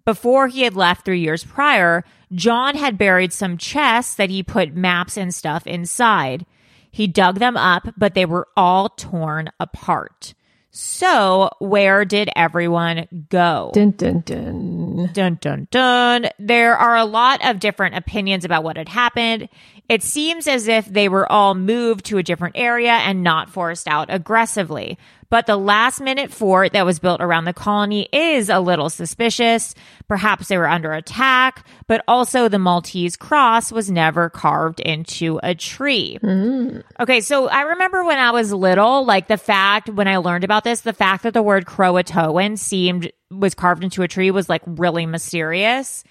Before 0.06 0.48
he 0.48 0.62
had 0.64 0.76
left 0.76 1.06
three 1.06 1.20
years 1.20 1.44
prior, 1.44 2.04
John 2.34 2.76
had 2.76 2.98
buried 2.98 3.34
some 3.34 3.58
chests 3.58 4.16
that 4.16 4.30
he 4.30 4.44
put 4.44 4.76
maps 4.76 5.18
and 5.18 5.34
stuff 5.34 5.68
inside. 5.68 6.46
He 6.90 7.08
dug 7.08 7.40
them 7.40 7.56
up, 7.58 7.88
but 7.98 8.14
they 8.14 8.26
were 8.26 8.48
all 8.58 8.90
torn 8.90 9.50
apart. 9.60 10.34
So, 10.74 11.50
where 11.60 12.06
did 12.06 12.30
everyone 12.34 13.28
go? 13.30 13.72
Dun 13.74 13.92
dun 13.92 14.22
dun. 14.22 15.10
Dun 15.12 15.38
dun 15.42 15.68
dun. 15.70 16.30
There 16.40 16.78
are 16.78 16.96
a 16.96 17.04
lot 17.04 17.46
of 17.46 17.60
different 17.60 17.96
opinions 17.96 18.46
about 18.46 18.64
what 18.64 18.78
had 18.78 18.88
happened. 18.88 19.50
It 19.90 20.02
seems 20.02 20.48
as 20.48 20.70
if 20.70 20.86
they 20.86 21.10
were 21.10 21.30
all 21.30 21.56
moved 21.56 22.06
to 22.06 22.18
a 22.20 22.24
different 22.24 22.56
area 22.58 22.94
and 22.94 23.22
not 23.22 23.50
forced 23.50 23.86
out 23.86 24.08
aggressively. 24.10 24.98
But 25.32 25.48
the 25.48 25.56
last 25.56 26.02
minute 26.02 26.30
fort 26.30 26.74
that 26.74 26.86
was 26.86 27.00
built 27.00 27.22
around 27.22 27.46
the 27.46 27.54
colony 27.54 28.10
is 28.12 28.50
a 28.50 28.60
little 28.60 28.90
suspicious. 28.90 29.74
Perhaps 30.10 30.50
they 30.50 30.58
were 30.58 30.68
under 30.68 30.92
attack, 30.92 31.66
but 31.88 32.04
also 32.06 32.50
the 32.50 32.60
Maltese 32.60 33.16
cross 33.16 33.72
was 33.72 33.90
never 33.90 34.30
carved 34.30 34.82
into 34.82 35.40
a 35.42 35.56
tree. 35.56 36.20
Mm-hmm. 36.22 36.82
Okay, 37.00 37.22
so 37.22 37.48
I 37.48 37.62
remember 37.62 38.04
when 38.04 38.20
I 38.20 38.32
was 38.32 38.52
little, 38.52 39.06
like 39.06 39.30
the 39.30 39.38
fact 39.38 39.90
when 39.90 40.10
I 40.10 40.18
learned 40.18 40.44
about 40.44 40.66
this, 40.66 40.82
the 40.82 40.92
fact 40.92 41.24
that 41.24 41.34
the 41.34 41.42
word 41.42 41.66
Croatoan 41.66 42.60
seemed 42.60 43.10
was 43.32 43.56
carved 43.56 43.86
into 43.86 44.04
a 44.04 44.10
tree 44.10 44.32
was 44.32 44.50
like 44.50 44.62
really 44.66 45.06
mysterious. 45.06 46.04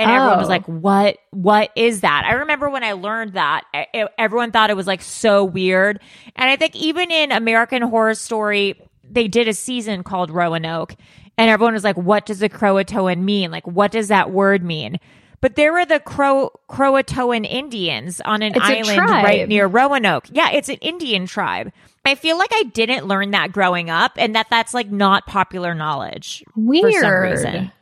And 0.00 0.10
everyone 0.10 0.38
was 0.38 0.46
Oh. 0.46 0.50
like, 0.50 0.64
"What? 0.66 1.18
What 1.30 1.70
is 1.76 2.00
that?" 2.00 2.24
I 2.26 2.32
remember 2.34 2.68
when 2.70 2.82
I 2.84 2.92
learned 2.92 3.34
that, 3.34 3.62
e- 3.94 4.04
everyone 4.18 4.50
thought 4.52 4.70
it 4.70 4.76
was 4.76 4.86
like 4.86 5.02
so 5.02 5.44
weird. 5.44 6.00
And 6.36 6.48
I 6.50 6.56
think 6.56 6.74
even 6.76 7.10
in 7.10 7.32
American 7.32 7.82
Horror 7.82 8.14
Story, 8.14 8.80
they 9.08 9.28
did 9.28 9.48
a 9.48 9.54
season 9.54 10.02
called 10.02 10.30
Roanoke, 10.30 10.94
and 11.38 11.50
everyone 11.50 11.74
was 11.74 11.84
like, 11.84 11.96
"What 11.96 12.26
does 12.26 12.38
the 12.40 12.48
Croatoan 12.48 13.18
mean? 13.22 13.50
Like, 13.50 13.66
what 13.66 13.90
does 13.92 14.08
that 14.08 14.30
word 14.30 14.62
mean?" 14.62 14.98
But 15.42 15.56
there 15.56 15.72
were 15.72 15.86
the 15.86 16.00
Cro- 16.00 16.50
Croatoan 16.68 17.46
Indians 17.50 18.20
on 18.26 18.42
an 18.42 18.52
It's 18.54 18.62
island 18.64 18.98
right 19.10 19.48
near 19.48 19.66
Roanoke. 19.66 20.26
Yeah, 20.30 20.50
it's 20.50 20.68
an 20.68 20.76
Indian 20.82 21.24
tribe. 21.26 21.72
I 22.04 22.14
feel 22.14 22.36
like 22.38 22.50
I 22.54 22.64
didn't 22.64 23.06
learn 23.06 23.30
that 23.30 23.50
growing 23.52 23.88
up, 23.88 24.12
and 24.16 24.34
that 24.34 24.48
that's 24.50 24.74
like 24.74 24.90
not 24.90 25.26
popular 25.26 25.74
knowledge 25.74 26.44
Weird. 26.56 26.92
for 26.94 27.00
some 27.00 27.12
reason. 27.22 27.72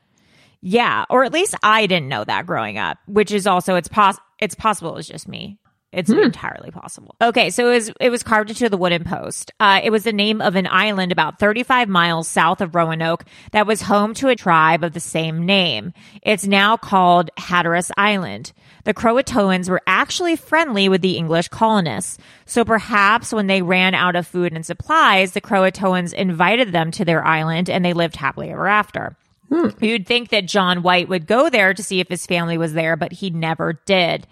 Yeah, 0.60 1.04
or 1.08 1.24
at 1.24 1.32
least 1.32 1.54
I 1.62 1.86
didn't 1.86 2.08
know 2.08 2.24
that 2.24 2.46
growing 2.46 2.78
up, 2.78 2.98
which 3.06 3.32
is 3.32 3.46
also 3.46 3.76
it's 3.76 3.88
pos 3.88 4.18
it's 4.40 4.54
possible 4.54 4.90
it 4.90 4.96
was 4.96 5.08
just 5.08 5.28
me. 5.28 5.58
It's 5.90 6.10
entirely 6.10 6.70
possible. 6.70 7.16
Okay, 7.22 7.48
so 7.48 7.70
it 7.70 7.74
was 7.74 7.92
it 7.98 8.10
was 8.10 8.22
carved 8.22 8.50
into 8.50 8.68
the 8.68 8.76
wooden 8.76 9.04
post. 9.04 9.52
Uh, 9.58 9.80
it 9.82 9.88
was 9.88 10.04
the 10.04 10.12
name 10.12 10.42
of 10.42 10.54
an 10.54 10.66
island 10.66 11.12
about 11.12 11.38
35 11.38 11.88
miles 11.88 12.28
south 12.28 12.60
of 12.60 12.74
Roanoke 12.74 13.24
that 13.52 13.66
was 13.66 13.80
home 13.80 14.12
to 14.14 14.28
a 14.28 14.36
tribe 14.36 14.84
of 14.84 14.92
the 14.92 15.00
same 15.00 15.46
name. 15.46 15.94
It's 16.22 16.46
now 16.46 16.76
called 16.76 17.30
Hatteras 17.38 17.90
Island. 17.96 18.52
The 18.84 18.92
Croatoans 18.92 19.70
were 19.70 19.80
actually 19.86 20.36
friendly 20.36 20.90
with 20.90 21.00
the 21.00 21.16
English 21.16 21.48
colonists, 21.48 22.18
so 22.44 22.66
perhaps 22.66 23.32
when 23.32 23.46
they 23.46 23.62
ran 23.62 23.94
out 23.94 24.14
of 24.14 24.26
food 24.26 24.52
and 24.52 24.66
supplies, 24.66 25.32
the 25.32 25.40
Croatoans 25.40 26.12
invited 26.12 26.70
them 26.70 26.90
to 26.92 27.04
their 27.06 27.24
island 27.24 27.70
and 27.70 27.82
they 27.82 27.94
lived 27.94 28.16
happily 28.16 28.50
ever 28.50 28.66
after. 28.66 29.16
You'd 29.50 30.06
think 30.06 30.28
that 30.30 30.46
John 30.46 30.82
White 30.82 31.08
would 31.08 31.26
go 31.26 31.48
there 31.48 31.72
to 31.72 31.82
see 31.82 32.00
if 32.00 32.08
his 32.08 32.26
family 32.26 32.58
was 32.58 32.74
there, 32.74 32.96
but 32.96 33.12
he 33.12 33.30
never 33.30 33.80
did. 33.86 34.26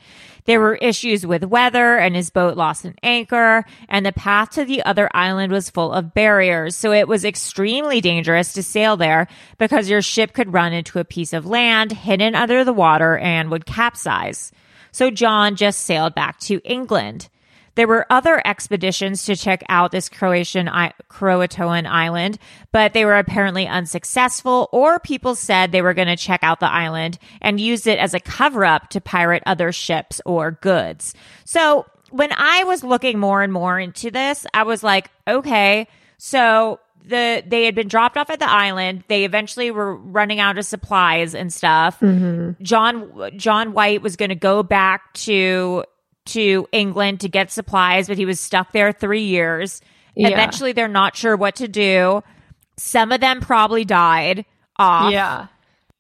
There 0.45 0.61
were 0.61 0.77
issues 0.77 1.27
with 1.27 1.45
weather 1.45 1.97
and 1.97 2.15
his 2.15 2.31
boat 2.31 2.57
lost 2.57 2.85
an 2.85 2.95
anchor 3.03 3.65
and 3.89 4.07
the 4.07 4.13
path 4.13 4.51
to 4.51 4.65
the 4.65 4.83
other 4.85 5.11
island 5.13 5.53
was 5.53 5.71
full 5.71 5.93
of 5.93 6.15
barriers. 6.15 6.77
So 6.77 6.93
it 6.93 7.09
was 7.09 7.25
extremely 7.25 8.01
dangerous 8.01 8.53
to 8.53 8.63
sail 8.63 8.97
there 8.97 9.27
because 9.59 9.91
your 9.91 10.03
ship 10.03 10.33
could 10.33 10.53
run 10.53 10.73
into 10.73 11.01
a 11.01 11.05
piece 11.05 11.33
of 11.33 11.47
land 11.47 11.91
hidden 11.91 12.37
under 12.37 12.65
the 12.65 12.73
water 12.73 13.19
and 13.19 13.51
would 13.51 13.67
capsize. 13.67 14.53
So 14.93 15.11
John 15.11 15.57
just 15.57 15.81
sailed 15.81 16.15
back 16.15 16.39
to 16.41 16.61
England. 16.65 17.29
There 17.77 17.87
were 17.87 18.07
other 18.11 18.43
expeditions 18.45 19.25
to 19.27 19.37
check 19.37 19.63
out 19.69 19.93
this 19.93 20.09
Croatian 20.09 20.69
I- 20.69 20.95
Croatoan 21.09 21.87
island, 21.87 22.39
but 22.73 22.93
they 22.93 23.05
were 23.05 23.17
apparently 23.17 23.67
unsuccessful, 23.67 24.69
or 24.73 24.99
people 24.99 25.35
said 25.35 25.71
they 25.71 25.83
were 25.83 25.95
going 25.95 26.09
to 26.09 26.17
check 26.17 26.41
out 26.43 26.61
the 26.61 26.71
island 26.71 27.19
and 27.41 27.61
use 27.61 27.87
it 27.87 27.99
as 27.99 28.15
a 28.15 28.21
cover 28.21 28.65
up 28.65 28.89
to 28.91 29.01
pirate 29.01 29.43
other 29.47 29.73
ships 29.73 30.21
or 30.27 30.53
goods. 30.53 31.15
So 31.45 31.87
when 32.11 32.33
I 32.33 32.65
was 32.65 32.83
looking 32.83 33.19
more 33.19 33.43
and 33.43 33.53
more 33.53 33.79
into 33.79 34.11
this, 34.11 34.47
I 34.55 34.63
was 34.63 34.83
like, 34.83 35.11
okay, 35.29 35.87
so 36.19 36.81
the 37.05 37.43
they 37.47 37.65
had 37.65 37.75
been 37.75 37.89
dropped 37.89 38.17
off 38.17 38.31
at 38.31 38.39
the 38.39 38.51
island. 38.51 39.05
They 39.09 39.25
eventually 39.25 39.71
were 39.71 39.95
running 39.95 40.41
out 40.41 40.59
of 40.59 40.65
supplies 40.65 41.35
and 41.35 41.53
stuff. 41.53 42.01
Mm-hmm. 42.01 42.63
John 42.63 43.31
John 43.37 43.73
White 43.73 44.03
was 44.03 44.17
going 44.17 44.31
to 44.31 44.35
go 44.35 44.63
back 44.63 45.13
to 45.15 45.85
to 46.27 46.67
England 46.73 47.21
to 47.21 47.29
get 47.29 47.51
supplies, 47.51 48.09
but 48.09 48.19
he 48.19 48.27
was 48.27 48.41
stuck 48.41 48.73
there 48.73 48.93
3 48.93 49.23
years. 49.23 49.81
Yeah. 50.15 50.29
Eventually 50.29 50.73
they're 50.73 50.89
not 50.89 51.17
sure 51.17 51.37
what 51.37 51.57
to 51.57 51.69
do. 51.69 52.23
Some 52.77 53.13
of 53.13 53.21
them 53.21 53.41
probably 53.41 53.85
died 53.85 54.45
off. 54.79 55.13
Yeah. 55.13 55.47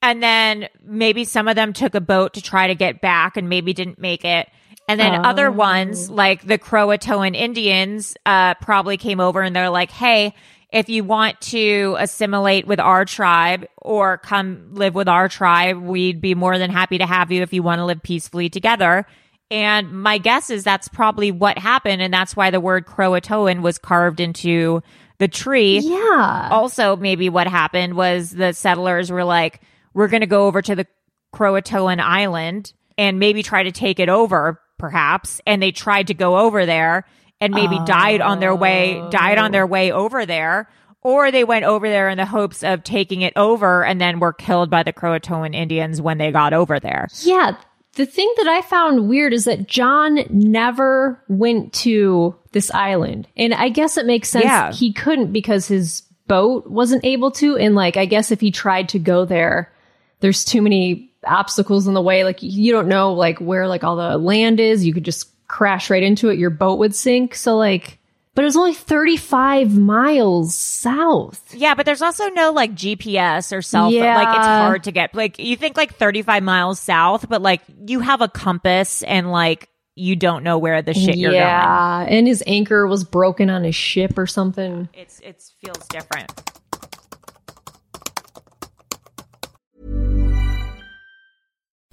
And 0.03 0.23
then 0.23 0.69
maybe 0.85 1.25
some 1.25 1.49
of 1.49 1.57
them 1.57 1.73
took 1.73 1.95
a 1.95 2.01
boat 2.01 2.35
to 2.35 2.43
try 2.43 2.69
to 2.69 2.75
get 2.75 3.01
back 3.01 3.37
and 3.37 3.49
maybe 3.49 3.73
didn't 3.73 3.99
make 3.99 4.25
it. 4.25 4.49
And 4.89 5.01
then 5.01 5.25
other 5.25 5.51
ones, 5.51 6.09
like 6.09 6.47
the 6.47 6.59
Croatoan 6.59 7.35
Indians, 7.35 8.17
uh, 8.25 8.55
probably 8.55 8.97
came 8.97 9.19
over 9.19 9.43
and 9.43 9.57
they're 9.57 9.71
like, 9.71 9.91
hey, 9.91 10.33
if 10.71 10.89
you 10.89 11.03
want 11.03 11.41
to 11.41 11.97
assimilate 11.99 12.67
with 12.67 12.79
our 12.79 13.05
tribe 13.05 13.67
or 13.79 14.19
come 14.19 14.75
live 14.75 14.95
with 14.95 15.09
our 15.09 15.29
tribe, 15.29 15.79
we'd 15.79 16.21
be 16.21 16.35
more 16.35 16.59
than 16.59 16.71
happy 16.71 16.99
to 16.99 17.07
have 17.07 17.33
you 17.33 17.43
if 17.43 17.53
you 17.53 17.63
want 17.63 17.81
to 17.81 17.85
live 17.85 18.03
peacefully 18.03 18.49
together. 18.49 19.07
And 19.51 19.93
my 20.03 20.19
guess 20.19 20.51
is 20.51 20.65
that's 20.65 20.89
probably 20.89 21.31
what 21.31 21.57
happened. 21.59 22.03
And 22.03 22.13
that's 22.13 22.35
why 22.35 22.51
the 22.51 22.61
word 22.61 22.87
Croatoan 22.87 23.63
was 23.63 23.79
carved 23.79 24.21
into 24.21 24.83
the 25.19 25.29
tree 25.29 25.79
Yeah. 25.79 26.49
also 26.53 26.97
maybe 26.97 27.29
what 27.29 27.47
happened 27.47 27.95
was 27.95 28.31
the 28.31 28.53
settlers 28.53 29.11
were 29.11 29.25
like 29.25 29.61
we're 29.95 30.09
going 30.09 30.21
to 30.21 30.27
go 30.27 30.47
over 30.47 30.61
to 30.61 30.75
the 30.75 30.87
croatoan 31.35 32.01
island 32.01 32.73
and 32.99 33.19
maybe 33.19 33.43
try 33.43 33.63
to 33.63 33.73
take 33.73 33.99
it 33.99 34.09
over 34.09 34.61
perhaps 34.79 35.41
and 35.47 35.63
they 35.63 35.73
tried 35.73 36.09
to 36.09 36.15
go 36.15 36.39
over 36.39 36.67
there 36.67 37.07
and 37.41 37.55
maybe 37.55 37.79
died 37.87 38.21
on 38.21 38.41
their 38.41 38.55
way 38.55 39.03
died 39.11 39.39
on 39.39 39.53
their 39.53 39.65
oh. 39.65 39.67
way 39.69 39.91
over 39.91 40.27
there 40.27 40.69
or 41.03 41.31
they 41.31 41.45
went 41.45 41.65
over 41.65 41.89
there 41.89 42.09
in 42.11 42.19
the 42.19 42.27
hopes 42.27 42.63
of 42.63 42.83
taking 42.83 43.23
it 43.23 43.33
over 43.37 43.85
and 43.85 44.01
then 44.01 44.21
were 44.21 44.33
killed 44.35 44.69
by 44.71 44.83
the 44.83 44.93
croatoan 44.93 45.55
indians 45.55 46.01
when 46.01 46.19
they 46.19 46.31
got 46.31 46.53
over 46.53 46.79
there 46.79 47.09
Yeah. 47.23 47.57
The 47.97 48.07
thing 48.07 48.33
that 48.37 48.47
I 48.47 48.63
found 48.63 49.09
weird 49.09 49.33
is 49.33 49.45
that 49.45 49.67
John 49.67 50.21
never 50.31 51.21
went 51.29 51.73
to 51.75 52.35
this 52.53 52.71
island. 52.71 53.27
And 53.37 53.53
I 53.55 53.69
guess 53.71 53.97
it 53.97 54.07
makes 54.07 54.29
sense 54.31 54.45
Yeah. 54.45 54.73
he 54.73 54.93
couldn't 54.93 55.33
because 55.33 55.67
his 55.67 56.03
boat 56.27 56.67
wasn't 56.69 57.05
able 57.05 57.31
to. 57.33 57.57
And 57.57 57.75
like, 57.75 57.97
I 57.97 58.05
guess 58.05 58.31
if 58.31 58.41
he 58.41 58.51
tried 58.51 58.91
to 58.91 58.99
go 58.99 59.25
there, 59.25 59.73
there's 60.21 60.45
too 60.45 60.61
many 60.63 61.11
obstacles 61.27 61.87
in 61.87 61.95
the 61.95 62.03
way. 62.03 62.23
Like, 62.25 62.39
you 62.43 62.71
don't 62.73 62.89
know 62.89 63.13
like 63.15 63.39
where 63.39 63.67
like 63.67 63.83
all 63.85 63.97
the 63.97 64.17
land 64.19 64.61
is. 64.61 64.85
You 64.85 64.93
could 64.95 65.05
just 65.05 65.31
crash 65.49 65.89
right 65.91 66.03
into 66.03 66.29
it. 66.29 66.39
Your 66.39 66.51
boat 66.51 66.79
would 66.79 66.95
sink. 66.95 67.35
So 67.35 67.57
like, 67.57 67.99
but 68.37 68.43
it 68.43 68.45
was 68.45 68.57
only 68.57 68.75
35 68.75 69.77
miles 69.77 70.55
south. 70.55 71.55
Yeah, 71.55 71.75
but 71.75 71.87
there's 71.87 72.03
also 72.03 72.29
no 72.29 72.53
like 72.53 72.75
GPS 72.75 73.51
or 73.57 73.63
cell 73.63 73.87
phone. 73.87 73.95
Yeah. 73.95 74.17
Like 74.17 74.37
it's 74.37 74.47
hard 74.47 74.85
to 74.85 74.93
get. 74.93 75.15
Like 75.15 75.39
you 75.39 75.57
think 75.57 75.79
like 75.79 75.95
35 75.97 76.43
miles 76.43 76.79
south, 76.79 77.29
but 77.31 77.41
like 77.41 77.63
you 77.87 78.01
have 78.01 78.21
a 78.21 78.29
compass 78.29 79.03
and 79.03 79.33
like 79.33 79.71
you 79.95 80.15
don't 80.17 80.45
know 80.45 80.59
where 80.59 80.83
the 80.83 80.93
shit 80.93 81.17
you're 81.17 81.31
going. 81.31 81.41
yeah. 81.41 82.05
And 82.07 82.27
his 82.27 82.45
anchor 82.47 82.87
was 82.87 83.05
broken 83.05 83.49
on 83.49 83.65
his 83.65 83.75
ship 83.75 84.19
or 84.19 84.27
something. 84.27 84.91
It's 84.93 85.19
it 85.21 85.43
feels 85.65 85.89
different. 85.89 86.31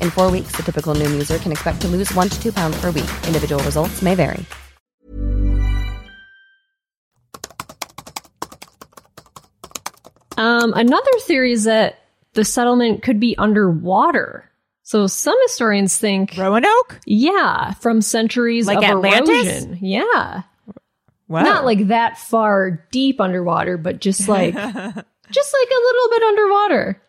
In 0.00 0.10
four 0.10 0.30
weeks, 0.30 0.56
the 0.56 0.62
typical 0.62 0.94
new 0.94 1.08
user 1.08 1.38
can 1.38 1.52
expect 1.52 1.80
to 1.82 1.88
lose 1.88 2.14
one 2.14 2.28
to 2.28 2.40
two 2.40 2.52
pounds 2.52 2.80
per 2.80 2.90
week. 2.90 3.08
Individual 3.26 3.62
results 3.64 4.02
may 4.02 4.14
vary. 4.14 4.46
Um, 10.36 10.72
another 10.74 11.10
theory 11.22 11.52
is 11.52 11.64
that 11.64 11.98
the 12.34 12.44
settlement 12.44 13.02
could 13.02 13.18
be 13.18 13.36
underwater. 13.36 14.48
So 14.84 15.06
some 15.08 15.36
historians 15.42 15.98
think 15.98 16.34
Roanoke? 16.38 17.00
Yeah, 17.04 17.72
from 17.74 18.00
centuries 18.00 18.66
Like 18.66 18.78
of 18.78 18.84
Atlantis? 18.84 19.64
erosion. 19.64 19.78
Yeah. 19.82 20.42
Wow. 21.26 21.42
Not 21.42 21.64
like 21.64 21.88
that 21.88 22.16
far 22.16 22.86
deep 22.90 23.20
underwater, 23.20 23.76
but 23.76 24.00
just 24.00 24.28
like 24.28 24.54
just 24.54 24.64
like 24.64 25.68
a 25.70 25.82
little 25.82 26.08
bit 26.10 26.22
underwater. 26.22 27.02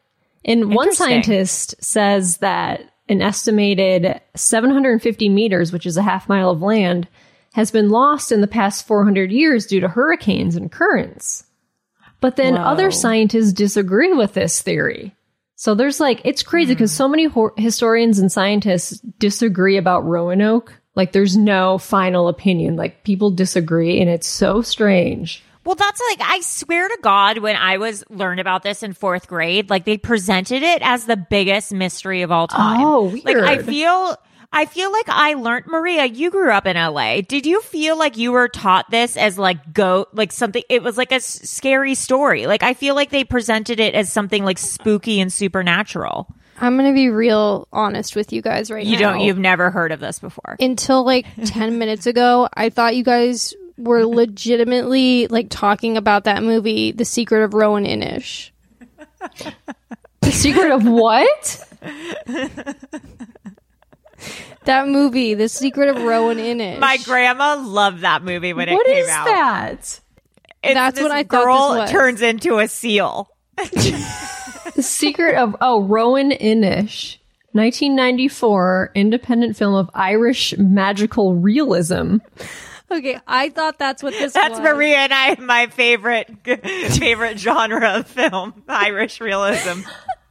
And 0.46 0.74
one 0.74 0.94
scientist 0.94 1.76
says 1.84 2.38
that 2.38 2.82
an 3.08 3.22
estimated 3.22 4.22
750 4.36 5.30
meters, 5.30 5.74
which 5.74 5.86
is 5.86 5.98
a 5.98 6.04
half 6.04 6.30
mile 6.30 6.52
of 6.52 6.62
land, 6.62 7.08
has 7.54 7.72
been 7.72 7.90
lost 7.90 8.32
in 8.32 8.42
the 8.42 8.48
past 8.48 8.86
400 8.88 9.32
years 9.32 9.66
due 9.66 9.80
to 9.80 9.88
hurricanes 9.88 10.56
and 10.56 10.72
currents. 10.72 11.46
But 12.22 12.36
then 12.36 12.56
Whoa. 12.56 12.62
other 12.62 12.92
scientists 12.92 13.54
disagree 13.54 14.14
with 14.14 14.34
this 14.34 14.62
theory. 14.62 15.16
So 15.56 15.76
there's 15.76 16.00
like, 16.00 16.22
it's 16.24 16.44
crazy 16.44 16.74
hmm. 16.74 16.76
because 16.76 16.92
so 16.92 17.08
many 17.08 17.26
hor- 17.26 17.54
historians 17.58 18.20
and 18.20 18.32
scientists 18.32 19.00
disagree 19.20 19.78
about 19.78 20.06
Roanoke. 20.06 20.74
Like 20.96 21.12
there's 21.12 21.36
no 21.36 21.78
final 21.78 22.28
opinion. 22.28 22.76
Like 22.76 23.04
people 23.04 23.32
disagree 23.32 24.00
and 24.00 24.10
it's 24.10 24.28
so 24.28 24.62
strange. 24.62 25.44
Well, 25.66 25.76
that's 25.76 26.02
like 26.10 26.22
I 26.22 26.40
swear 26.42 26.88
to 26.88 26.98
God, 27.02 27.40
when 27.40 27.56
I 27.56 27.78
was 27.78 28.04
learned 28.10 28.40
about 28.40 28.64
this 28.64 28.82
in 28.82 28.94
fourth 28.94 29.28
grade, 29.28 29.70
like 29.70 29.86
they 29.86 29.98
presented 29.98 30.64
it 30.64 30.82
as 30.82 31.06
the 31.06 31.18
biggest 31.18 31.72
mystery 31.74 32.22
of 32.22 32.32
all 32.32 32.48
time. 32.48 32.82
Oh, 32.82 33.04
weird. 33.06 33.24
Like 33.26 33.38
I 33.38 33.58
feel, 33.62 34.16
I 34.52 34.66
feel 34.66 34.92
like 34.92 35.10
I 35.10 35.34
learned. 35.34 35.68
Maria, 35.68 36.06
you 36.06 36.32
grew 36.32 36.50
up 36.52 36.66
in 36.66 36.76
LA. 36.76 37.22
Did 37.22 37.46
you 37.46 37.62
feel 37.62 37.98
like 38.00 38.18
you 38.18 38.32
were 38.32 38.48
taught 38.48 38.90
this 38.90 39.16
as 39.18 39.38
like 39.38 39.74
go 39.74 40.08
like 40.14 40.32
something? 40.32 40.64
It 40.70 40.82
was 40.82 40.98
like 40.98 41.12
a 41.12 41.16
s- 41.16 41.48
scary 41.50 41.94
story. 41.94 42.48
Like 42.48 42.64
I 42.64 42.74
feel 42.74 42.96
like 42.96 43.10
they 43.12 43.24
presented 43.24 43.80
it 43.80 43.94
as 43.94 44.12
something 44.12 44.44
like 44.44 44.58
spooky 44.58 45.20
and 45.20 45.32
supernatural. 45.32 46.34
I'm 46.62 46.76
gonna 46.78 46.94
be 46.94 47.10
real 47.10 47.68
honest 47.72 48.16
with 48.16 48.34
you 48.34 48.42
guys 48.42 48.70
right 48.72 48.86
You 48.86 48.94
now. 48.94 48.98
You 48.98 49.06
don't. 49.18 49.20
You've 49.22 49.38
never 49.38 49.72
heard 49.72 49.92
of 49.92 50.00
this 50.00 50.20
before. 50.20 50.58
until 50.60 51.06
like 51.06 51.26
10 51.46 51.78
minutes 51.78 52.06
ago, 52.08 52.50
I 52.54 52.70
thought 52.70 52.96
you 52.96 53.04
guys 53.04 53.54
were 53.80 54.06
legitimately 54.06 55.28
like 55.28 55.48
talking 55.50 55.98
about 55.98 56.26
that 56.26 56.44
movie, 56.44 56.92
The 56.92 57.06
Secret 57.06 57.44
of 57.44 57.54
Roan 57.54 57.86
Inish. 57.86 58.52
The 60.22 60.32
secret 60.32 60.72
of 60.72 60.86
what? 60.86 61.66
That 64.66 64.88
movie, 64.88 65.34
The 65.34 65.48
Secret 65.50 65.90
of 65.90 66.04
Roan 66.04 66.38
Inish. 66.38 66.78
My 66.80 66.98
grandma 66.98 67.56
loved 67.56 68.02
that 68.02 68.24
movie 68.24 68.54
when 68.54 68.70
What 68.70 68.86
it 68.88 68.94
came 68.94 69.04
is 69.06 69.10
out. 69.10 69.26
that? 69.26 69.80
It's 70.62 70.74
That's 70.74 70.96
this 70.96 71.04
what 71.04 71.12
I 71.12 71.24
thought 71.24 71.44
girl 71.44 71.70
this 71.72 71.80
was. 71.84 71.92
turns 71.92 72.22
into 72.22 72.58
a 72.60 72.68
seal. 72.68 73.30
The 73.56 74.84
secret 74.84 75.36
of 75.36 75.56
oh 75.62 75.82
Roan 75.82 76.32
Inish, 76.32 77.18
1994 77.54 78.92
independent 78.94 79.58
film 79.58 79.74
of 79.74 79.90
Irish 79.94 80.54
magical 80.58 81.36
realism. 81.36 82.18
Okay, 82.92 83.20
I 83.28 83.50
thought 83.50 83.78
that's 83.78 84.02
what 84.02 84.14
this 84.14 84.24
was. 84.24 84.34
That's 84.34 84.60
was. 84.60 84.62
Maria 84.62 84.98
and 84.98 85.14
I. 85.14 85.36
My 85.36 85.68
favorite 85.68 86.30
favorite 86.44 87.40
genre 87.40 88.00
of 88.00 88.08
film, 88.08 88.64
Irish 88.68 89.22
realism. 89.22 89.82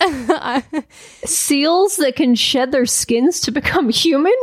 Seals 1.24 1.96
that 1.96 2.16
can 2.16 2.34
shed 2.34 2.72
their 2.72 2.86
skins 2.86 3.40
to 3.42 3.50
become 3.50 3.88
human. 3.88 4.34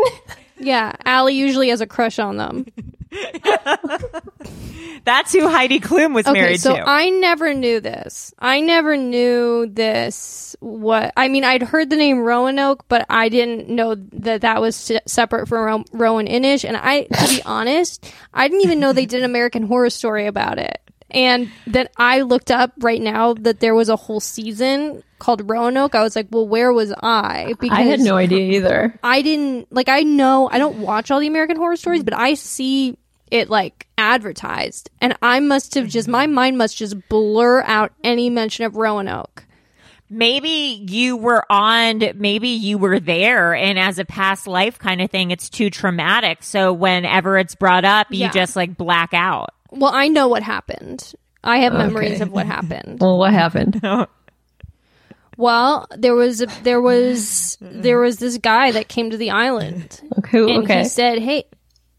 Yeah, 0.57 0.93
Allie 1.05 1.35
usually 1.35 1.69
has 1.69 1.81
a 1.81 1.87
crush 1.87 2.17
on 2.19 2.37
them. 2.37 2.65
That's 5.05 5.31
who 5.33 5.47
Heidi 5.47 5.79
Klum 5.79 6.13
was 6.15 6.25
Okay, 6.25 6.41
married 6.41 6.59
so 6.61 6.75
to. 6.75 6.83
I 6.87 7.09
never 7.09 7.53
knew 7.53 7.79
this. 7.79 8.33
I 8.39 8.61
never 8.61 8.97
knew 8.97 9.67
this. 9.67 10.55
What 10.59 11.13
I 11.15 11.27
mean, 11.27 11.43
I'd 11.43 11.61
heard 11.61 11.89
the 11.89 11.95
name 11.95 12.19
Roanoke, 12.19 12.85
but 12.87 13.05
I 13.09 13.29
didn't 13.29 13.69
know 13.69 13.95
that 13.95 14.41
that 14.41 14.61
was 14.61 14.75
se- 14.75 15.01
separate 15.05 15.47
from 15.47 15.65
Ro- 15.65 15.83
Roan 15.93 16.25
Inish. 16.27 16.65
And 16.67 16.75
I, 16.77 17.03
to 17.03 17.27
be 17.29 17.41
honest, 17.45 18.11
I 18.33 18.47
didn't 18.47 18.63
even 18.63 18.79
know 18.79 18.93
they 18.93 19.05
did 19.05 19.19
an 19.19 19.25
American 19.29 19.63
Horror 19.67 19.89
Story 19.91 20.25
about 20.25 20.57
it. 20.57 20.79
And 21.11 21.51
that 21.67 21.91
I 21.97 22.21
looked 22.21 22.49
up 22.49 22.73
right 22.79 23.01
now 23.01 23.35
that 23.35 23.59
there 23.59 23.75
was 23.75 23.89
a 23.89 23.95
whole 23.95 24.19
season 24.19 25.03
called 25.25 25.49
Roanoke. 25.49 25.95
I 25.95 26.03
was 26.03 26.15
like, 26.15 26.27
well, 26.29 26.47
where 26.47 26.71
was 26.71 26.93
I? 27.01 27.55
Because 27.59 27.77
I 27.77 27.81
had 27.81 27.99
no 27.99 28.15
idea 28.15 28.57
either. 28.57 28.97
I 29.03 29.23
didn't 29.23 29.71
like 29.71 29.89
I 29.89 30.01
know 30.01 30.47
I 30.51 30.59
don't 30.59 30.77
watch 30.77 31.09
all 31.09 31.19
the 31.19 31.27
American 31.27 31.57
horror 31.57 31.75
stories, 31.75 32.03
but 32.03 32.13
I 32.13 32.35
see 32.35 32.95
it 33.31 33.49
like 33.49 33.87
advertised. 33.97 34.91
And 35.01 35.17
I 35.23 35.39
must 35.39 35.73
have 35.73 35.87
just 35.87 36.07
my 36.07 36.25
mm-hmm. 36.25 36.35
mind 36.35 36.57
must 36.59 36.77
just 36.77 37.09
blur 37.09 37.63
out 37.63 37.91
any 38.03 38.29
mention 38.29 38.65
of 38.65 38.75
Roanoke. 38.75 39.43
maybe 40.09 40.85
you 40.87 41.17
were 41.17 41.43
on, 41.49 42.03
maybe 42.15 42.49
you 42.49 42.77
were 42.77 42.99
there, 42.99 43.55
and 43.55 43.79
as 43.79 43.97
a 43.97 44.05
past 44.05 44.45
life 44.45 44.77
kind 44.77 45.01
of 45.01 45.09
thing, 45.09 45.31
it's 45.31 45.49
too 45.49 45.71
traumatic. 45.71 46.43
So 46.43 46.71
whenever 46.71 47.39
it's 47.39 47.55
brought 47.55 47.83
up, 47.83 48.07
you 48.11 48.19
Yeah. 48.19 48.31
just 48.31 48.55
like 48.55 48.77
black 48.77 49.15
out. 49.15 49.49
Well, 49.71 49.91
I 49.91 50.07
know 50.07 50.27
what 50.27 50.43
happened. 50.43 51.13
I 51.43 51.57
have 51.57 51.73
memories 51.73 52.21
of 52.21 52.31
what 52.31 52.45
happened. 52.45 52.99
Well, 53.01 53.17
what 53.17 53.33
happened? 53.33 53.81
Well, 55.37 55.87
there 55.97 56.15
was 56.15 56.41
a, 56.41 56.47
there 56.63 56.81
was 56.81 57.57
there 57.61 57.99
was 57.99 58.17
this 58.17 58.37
guy 58.37 58.71
that 58.71 58.87
came 58.87 59.09
to 59.09 59.17
the 59.17 59.31
island, 59.31 60.01
Okay, 60.19 60.39
and 60.39 60.63
okay. 60.63 60.83
he 60.83 60.85
said, 60.89 61.19
"Hey, 61.19 61.45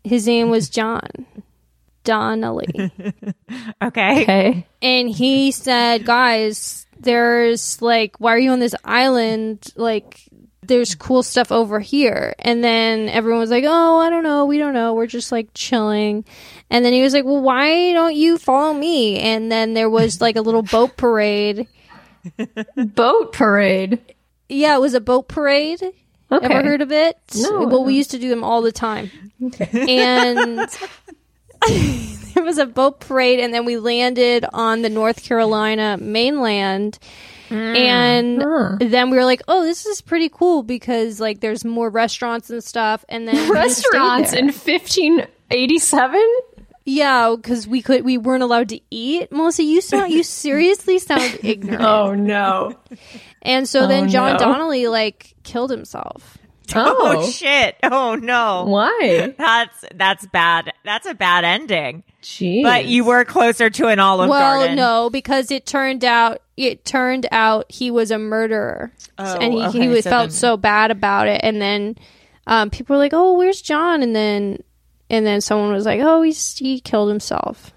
his 0.04 0.26
name 0.26 0.50
was 0.50 0.68
John 0.68 1.26
Donnelly." 2.04 2.92
Okay. 3.82 4.22
okay. 4.22 4.66
and 4.82 5.08
he 5.08 5.50
said, 5.52 6.04
"Guys, 6.04 6.86
there's 6.98 7.80
like, 7.82 8.18
why 8.18 8.34
are 8.34 8.38
you 8.38 8.50
on 8.50 8.58
this 8.60 8.74
island? 8.84 9.66
Like, 9.76 10.22
there's 10.62 10.94
cool 10.94 11.22
stuff 11.22 11.52
over 11.52 11.78
here. 11.80 12.34
And 12.38 12.62
then 12.64 13.08
everyone 13.08 13.40
was 13.40 13.50
like, 13.50 13.64
oh, 13.66 13.98
I 13.98 14.10
don't 14.10 14.22
know. 14.24 14.46
We 14.46 14.58
don't 14.58 14.74
know. 14.74 14.94
We're 14.94 15.06
just 15.06 15.30
like 15.32 15.48
chilling. 15.54 16.24
And 16.70 16.84
then 16.84 16.92
he 16.92 17.02
was 17.02 17.12
like, 17.12 17.24
well, 17.24 17.40
why 17.40 17.92
don't 17.92 18.14
you 18.16 18.38
follow 18.38 18.74
me? 18.74 19.18
And 19.20 19.50
then 19.50 19.74
there 19.74 19.90
was 19.90 20.20
like 20.20 20.36
a 20.36 20.40
little 20.42 20.62
boat 20.62 20.96
parade. 20.96 21.68
Boat 22.76 23.32
parade? 23.32 24.00
Yeah, 24.48 24.76
it 24.76 24.80
was 24.80 24.94
a 24.94 25.00
boat 25.00 25.28
parade. 25.28 25.82
Okay. 25.82 26.44
Ever 26.46 26.62
heard 26.62 26.82
of 26.82 26.90
it? 26.90 27.16
No, 27.36 27.66
Well, 27.66 27.84
we 27.84 27.94
used 27.94 28.10
to 28.10 28.18
do 28.18 28.28
them 28.28 28.42
all 28.42 28.62
the 28.62 28.72
time. 28.72 29.10
Okay. 29.42 29.68
And 29.98 30.58
there 32.34 32.44
was 32.44 32.58
a 32.58 32.66
boat 32.66 33.00
parade, 33.00 33.40
and 33.40 33.54
then 33.54 33.64
we 33.64 33.76
landed 33.76 34.44
on 34.52 34.82
the 34.82 34.90
North 34.90 35.22
Carolina 35.24 35.96
mainland. 36.00 36.98
Mm, 37.48 37.76
and 37.76 38.92
then 38.92 39.10
we 39.10 39.16
were 39.16 39.24
like, 39.24 39.40
"Oh, 39.46 39.62
this 39.62 39.86
is 39.86 40.00
pretty 40.00 40.28
cool 40.28 40.64
because 40.64 41.20
like 41.20 41.40
there's 41.40 41.64
more 41.64 41.88
restaurants 41.88 42.50
and 42.50 42.62
stuff." 42.62 43.04
And 43.08 43.28
then 43.28 43.34
we 43.36 43.54
just 43.54 43.78
stayed 43.78 43.96
Restaurants 43.98 44.32
in 44.32 44.46
1587? 44.46 46.20
Yeah, 46.86 47.34
because 47.36 47.66
we 47.68 47.82
could 47.82 48.04
we 48.04 48.16
weren't 48.16 48.42
allowed 48.42 48.70
to 48.70 48.80
eat. 48.90 49.30
Melissa, 49.30 49.62
you 49.64 49.80
sound 49.82 50.12
you 50.12 50.22
seriously 50.42 50.98
sound 50.98 51.38
ignorant. 51.42 51.82
Oh 51.86 52.14
no. 52.14 52.78
And 53.42 53.68
so 53.68 53.86
then 53.86 54.04
Oh, 54.04 54.08
John 54.08 54.32
no. 54.34 54.38
Donnelly 54.38 54.86
like 54.86 55.34
killed 55.42 55.70
himself. 55.70 56.38
Oh, 56.74 57.18
Oh. 57.18 57.30
shit. 57.30 57.76
Oh 57.82 58.14
no. 58.16 58.64
Why? 58.66 59.34
That's 59.36 59.84
that's 59.94 60.26
bad. 60.26 60.72
That's 60.84 61.06
a 61.06 61.14
bad 61.14 61.44
ending. 61.44 62.02
Jeez. 62.22 62.62
But 62.62 62.86
you 62.86 63.04
were 63.04 63.24
closer 63.24 63.68
to 63.70 63.86
an 63.88 64.00
Olive 64.00 64.28
well, 64.30 64.58
Garden. 64.60 64.76
no, 64.76 65.10
because 65.10 65.50
it 65.50 65.66
turned 65.66 66.04
out 66.04 66.40
it 66.56 66.84
turned 66.84 67.26
out 67.30 67.70
he 67.70 67.90
was 67.90 68.10
a 68.10 68.18
murderer, 68.18 68.90
Oh, 69.18 69.36
and 69.38 69.52
he, 69.52 69.62
okay, 69.66 69.80
he 69.80 69.88
was, 69.88 70.04
so 70.04 70.10
felt 70.10 70.22
then- 70.24 70.30
so 70.30 70.56
bad 70.56 70.90
about 70.90 71.28
it. 71.28 71.40
And 71.44 71.60
then 71.60 71.96
um, 72.48 72.70
people 72.70 72.94
were 72.96 72.98
like, 72.98 73.12
"Oh, 73.14 73.34
where's 73.34 73.60
John?" 73.62 74.02
And 74.02 74.16
then 74.16 74.62
and 75.10 75.26
then 75.26 75.40
someone 75.40 75.72
was 75.72 75.84
like, 75.86 76.00
"Oh, 76.02 76.22
he's 76.22 76.56
he 76.56 76.80
killed 76.80 77.08
himself." 77.08 77.72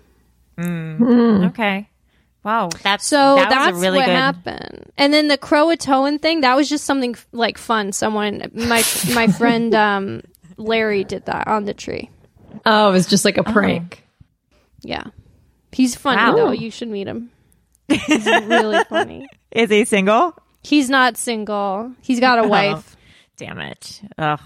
Okay. 0.59 1.89
Wow. 2.43 2.69
That's 2.83 3.05
So 3.05 3.35
that 3.35 3.49
that's 3.49 3.71
was 3.73 3.79
a 3.79 3.81
really 3.81 3.97
what 3.99 4.05
good. 4.05 4.15
happened. 4.15 4.91
And 4.97 5.13
then 5.13 5.27
the 5.27 5.37
Croatoan 5.37 6.21
thing 6.21 6.41
that 6.41 6.55
was 6.55 6.69
just 6.69 6.85
something 6.85 7.15
like 7.31 7.57
fun. 7.57 7.91
Someone 7.91 8.49
my 8.53 8.83
my 9.13 9.27
friend 9.37 9.73
um, 9.75 10.21
Larry 10.57 11.03
did 11.03 11.25
that 11.25 11.47
on 11.47 11.65
the 11.65 11.73
tree. 11.73 12.09
Oh, 12.65 12.89
it 12.89 12.91
was 12.93 13.07
just 13.07 13.25
like 13.25 13.37
a 13.37 13.43
prank. 13.43 14.03
Yeah, 14.81 15.03
he's 15.71 15.95
funny 15.95 16.17
Wow. 16.17 16.35
though. 16.35 16.51
You 16.51 16.71
should 16.71 16.87
meet 16.87 17.07
him. 17.07 17.29
He's 17.89 18.25
really 18.25 18.83
funny. 18.89 19.27
Is 19.51 19.69
he 19.69 19.83
single? 19.85 20.33
He's 20.63 20.89
not 20.89 21.17
single. 21.17 21.93
He's 22.01 22.19
got 22.19 22.43
a 22.43 22.47
wife. 22.47 22.95
Damn 23.37 23.59
it. 23.59 24.01
Ugh. 24.17 24.39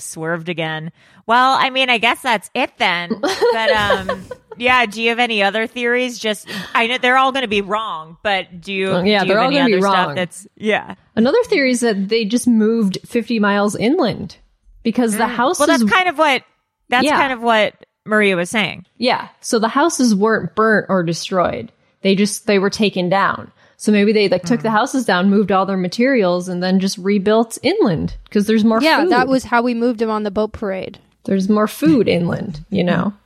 Swerved 0.00 0.48
again. 0.48 0.92
Well, 1.26 1.56
I 1.58 1.70
mean, 1.70 1.90
I 1.90 1.98
guess 1.98 2.20
that's 2.22 2.50
it 2.54 2.72
then. 2.78 3.10
But 3.20 3.70
um 3.70 4.22
yeah, 4.56 4.86
do 4.86 5.02
you 5.02 5.10
have 5.10 5.18
any 5.18 5.42
other 5.42 5.66
theories? 5.66 6.18
Just 6.18 6.48
I 6.74 6.86
know 6.86 6.98
they're 6.98 7.16
all 7.18 7.32
gonna 7.32 7.48
be 7.48 7.60
wrong, 7.62 8.16
but 8.22 8.60
do 8.60 8.72
you 8.72 8.88
yeah, 9.04 9.20
do 9.20 9.26
you 9.26 9.34
they're 9.34 9.42
have 9.42 9.52
all 9.52 9.58
gonna 9.58 9.66
be 9.66 9.80
wrong. 9.80 10.14
that's 10.14 10.46
yeah. 10.56 10.94
Another 11.16 11.42
theory 11.44 11.70
is 11.70 11.80
that 11.80 12.08
they 12.08 12.24
just 12.24 12.48
moved 12.48 12.98
50 13.06 13.38
miles 13.38 13.76
inland 13.76 14.36
because 14.82 15.16
the 15.16 15.26
house. 15.26 15.56
Mm. 15.58 15.68
Well 15.68 15.78
that's 15.78 15.90
kind 15.92 16.08
of 16.08 16.18
what 16.18 16.42
that's 16.88 17.04
Yeah. 17.04 17.16
kind 17.18 17.32
of 17.32 17.40
what 17.42 17.74
Maria 18.04 18.34
was 18.36 18.50
saying. 18.50 18.86
Yeah. 18.96 19.28
So 19.40 19.58
the 19.58 19.68
houses 19.68 20.14
weren't 20.14 20.54
burnt 20.56 20.86
or 20.88 21.02
destroyed. 21.02 21.70
They 22.02 22.14
just 22.14 22.46
they 22.46 22.58
were 22.58 22.70
taken 22.70 23.08
down. 23.08 23.52
So 23.82 23.90
maybe 23.92 24.12
they 24.12 24.28
like 24.28 24.42
Hmm. 24.42 24.48
took 24.48 24.60
the 24.62 24.70
houses 24.70 25.06
down, 25.06 25.30
moved 25.30 25.50
all 25.50 25.64
their 25.64 25.78
materials, 25.78 26.48
and 26.50 26.62
then 26.62 26.80
just 26.80 26.98
rebuilt 26.98 27.56
inland 27.62 28.16
because 28.24 28.46
there's 28.46 28.62
more. 28.64 28.78
Food. 28.78 28.84
Yeah, 28.84 29.00
food. 29.04 29.12
that 29.12 29.26
was 29.26 29.44
how 29.44 29.62
we 29.62 29.72
moved 29.72 30.00
them 30.00 30.10
on 30.10 30.22
the 30.22 30.30
boat 30.30 30.52
parade. 30.52 30.98
There's 31.24 31.48
more 31.48 31.66
food 31.66 32.06
inland, 32.06 32.64
you 32.70 32.84
know. 32.84 33.14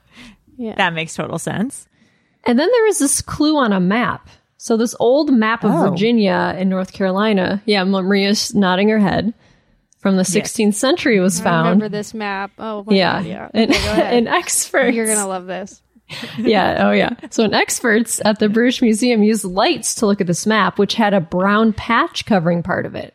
Yeah. 0.57 0.77
That 0.77 0.93
makes 0.95 1.14
total 1.14 1.40
sense. 1.40 1.88
And 2.45 2.57
then 2.57 2.69
there 2.71 2.85
was 2.85 3.01
this 3.01 3.21
clue 3.21 3.57
on 3.57 3.73
a 3.73 3.81
map. 3.81 4.29
So 4.57 4.77
this 4.77 4.95
old 5.01 5.33
map 5.33 5.64
of 5.64 5.73
Oh. 5.73 5.90
Virginia 5.90 6.55
and 6.57 6.71
North 6.71 6.93
Carolina. 6.93 7.61
Yeah, 7.67 7.83
Maria's 7.83 8.55
nodding 8.55 8.88
her 8.90 9.01
head. 9.01 9.35
From 9.99 10.14
the 10.17 10.23
16th 10.23 10.75
century 10.75 11.19
was 11.19 11.40
I 11.40 11.45
found. 11.45 11.64
remember 11.67 11.88
this 11.88 12.14
map. 12.14 12.53
Oh, 12.57 12.85
yeah, 12.88 13.19
God, 13.21 13.27
yeah. 13.27 13.49
And, 13.53 13.71
Okay, 13.73 13.83
go 13.85 13.90
ahead. 13.95 14.14
and 14.14 14.29
experts. 14.29 14.95
You're 14.95 15.07
gonna 15.07 15.27
love 15.27 15.47
this. 15.47 15.83
yeah, 16.38 16.87
oh 16.87 16.92
yeah. 16.92 17.14
So, 17.31 17.44
an 17.44 17.55
experts 17.55 18.20
at 18.24 18.38
the 18.38 18.48
British 18.48 18.83
Museum 18.83 19.22
used 19.22 19.44
lights 19.44 19.94
to 19.96 20.07
look 20.07 20.20
at 20.20 20.27
this 20.27 20.46
map, 20.46 20.79
which 20.79 20.94
had 20.94 21.14
a 21.14 21.20
brown 21.20 21.72
patch 21.72 22.27
covering 22.27 22.62
part 22.62 22.87
of 22.87 22.94
it. 22.94 23.14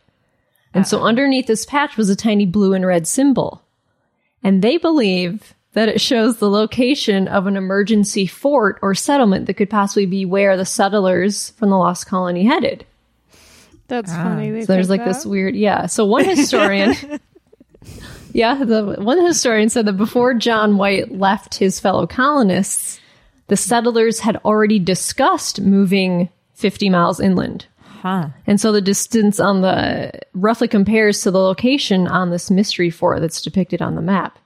And 0.72 0.86
so, 0.86 1.00
oh. 1.00 1.04
underneath 1.04 1.46
this 1.46 1.64
patch 1.64 1.96
was 1.96 2.08
a 2.08 2.16
tiny 2.16 2.46
blue 2.46 2.74
and 2.74 2.86
red 2.86 3.06
symbol. 3.06 3.62
And 4.42 4.62
they 4.62 4.76
believe 4.78 5.54
that 5.72 5.88
it 5.88 6.00
shows 6.00 6.38
the 6.38 6.50
location 6.50 7.28
of 7.28 7.46
an 7.46 7.56
emergency 7.56 8.26
fort 8.26 8.78
or 8.82 8.94
settlement 8.94 9.46
that 9.46 9.54
could 9.54 9.70
possibly 9.70 10.06
be 10.06 10.24
where 10.24 10.56
the 10.56 10.64
settlers 10.64 11.50
from 11.50 11.70
the 11.70 11.78
lost 11.78 12.06
colony 12.06 12.44
headed. 12.44 12.84
That's 13.88 14.10
ah. 14.12 14.22
funny. 14.22 14.50
They 14.50 14.64
So 14.64 14.72
there's 14.72 14.88
picked 14.88 15.00
like 15.00 15.04
this 15.04 15.26
weird, 15.26 15.54
yeah. 15.54 15.86
So 15.86 16.06
one 16.06 16.24
historian, 16.36 16.94
yeah, 18.32 18.64
the 18.64 18.96
one 18.98 19.24
historian 19.24 19.68
said 19.68 19.86
that 19.86 19.94
before 19.94 20.34
John 20.34 20.76
White 20.76 21.12
left 21.12 21.56
his 21.56 21.80
fellow 21.80 22.06
colonists, 22.06 23.00
the 23.48 23.56
settlers 23.56 24.20
had 24.20 24.36
already 24.44 24.78
discussed 24.78 25.60
moving 25.60 26.28
50 26.54 26.90
miles 26.90 27.20
inland. 27.20 27.66
Huh. 27.82 28.28
And 28.46 28.60
so 28.60 28.72
the 28.72 28.80
distance 28.80 29.40
on 29.40 29.60
the 29.60 30.12
roughly 30.32 30.68
compares 30.68 31.22
to 31.22 31.30
the 31.30 31.38
location 31.38 32.06
on 32.06 32.30
this 32.30 32.50
mystery 32.50 32.90
fort 32.90 33.20
that's 33.20 33.42
depicted 33.42 33.82
on 33.82 33.94
the 33.94 34.02
map. 34.02 34.38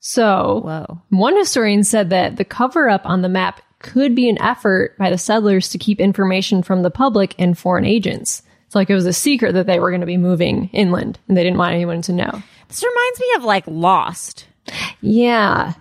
So 0.00 0.62
Whoa. 0.64 1.02
one 1.10 1.36
historian 1.36 1.84
said 1.84 2.10
that 2.10 2.36
the 2.36 2.44
cover 2.44 2.88
up 2.88 3.02
on 3.04 3.22
the 3.22 3.28
map 3.28 3.60
could 3.78 4.14
be 4.14 4.28
an 4.28 4.40
effort 4.40 4.96
by 4.98 5.10
the 5.10 5.18
settlers 5.18 5.68
to 5.70 5.78
keep 5.78 6.00
information 6.00 6.62
from 6.62 6.82
the 6.82 6.90
public 6.90 7.34
and 7.38 7.56
foreign 7.56 7.84
agents. 7.84 8.42
It's 8.66 8.74
like 8.74 8.90
it 8.90 8.94
was 8.94 9.06
a 9.06 9.12
secret 9.12 9.52
that 9.52 9.66
they 9.66 9.80
were 9.80 9.90
going 9.90 10.00
to 10.00 10.06
be 10.06 10.16
moving 10.16 10.68
inland 10.72 11.18
and 11.28 11.36
they 11.36 11.42
didn't 11.42 11.58
want 11.58 11.74
anyone 11.74 12.02
to 12.02 12.12
know. 12.12 12.42
This 12.70 12.84
reminds 12.84 13.20
me 13.20 13.26
of 13.36 13.44
like 13.44 13.64
Lost. 13.66 14.46
Yeah. 15.00 15.74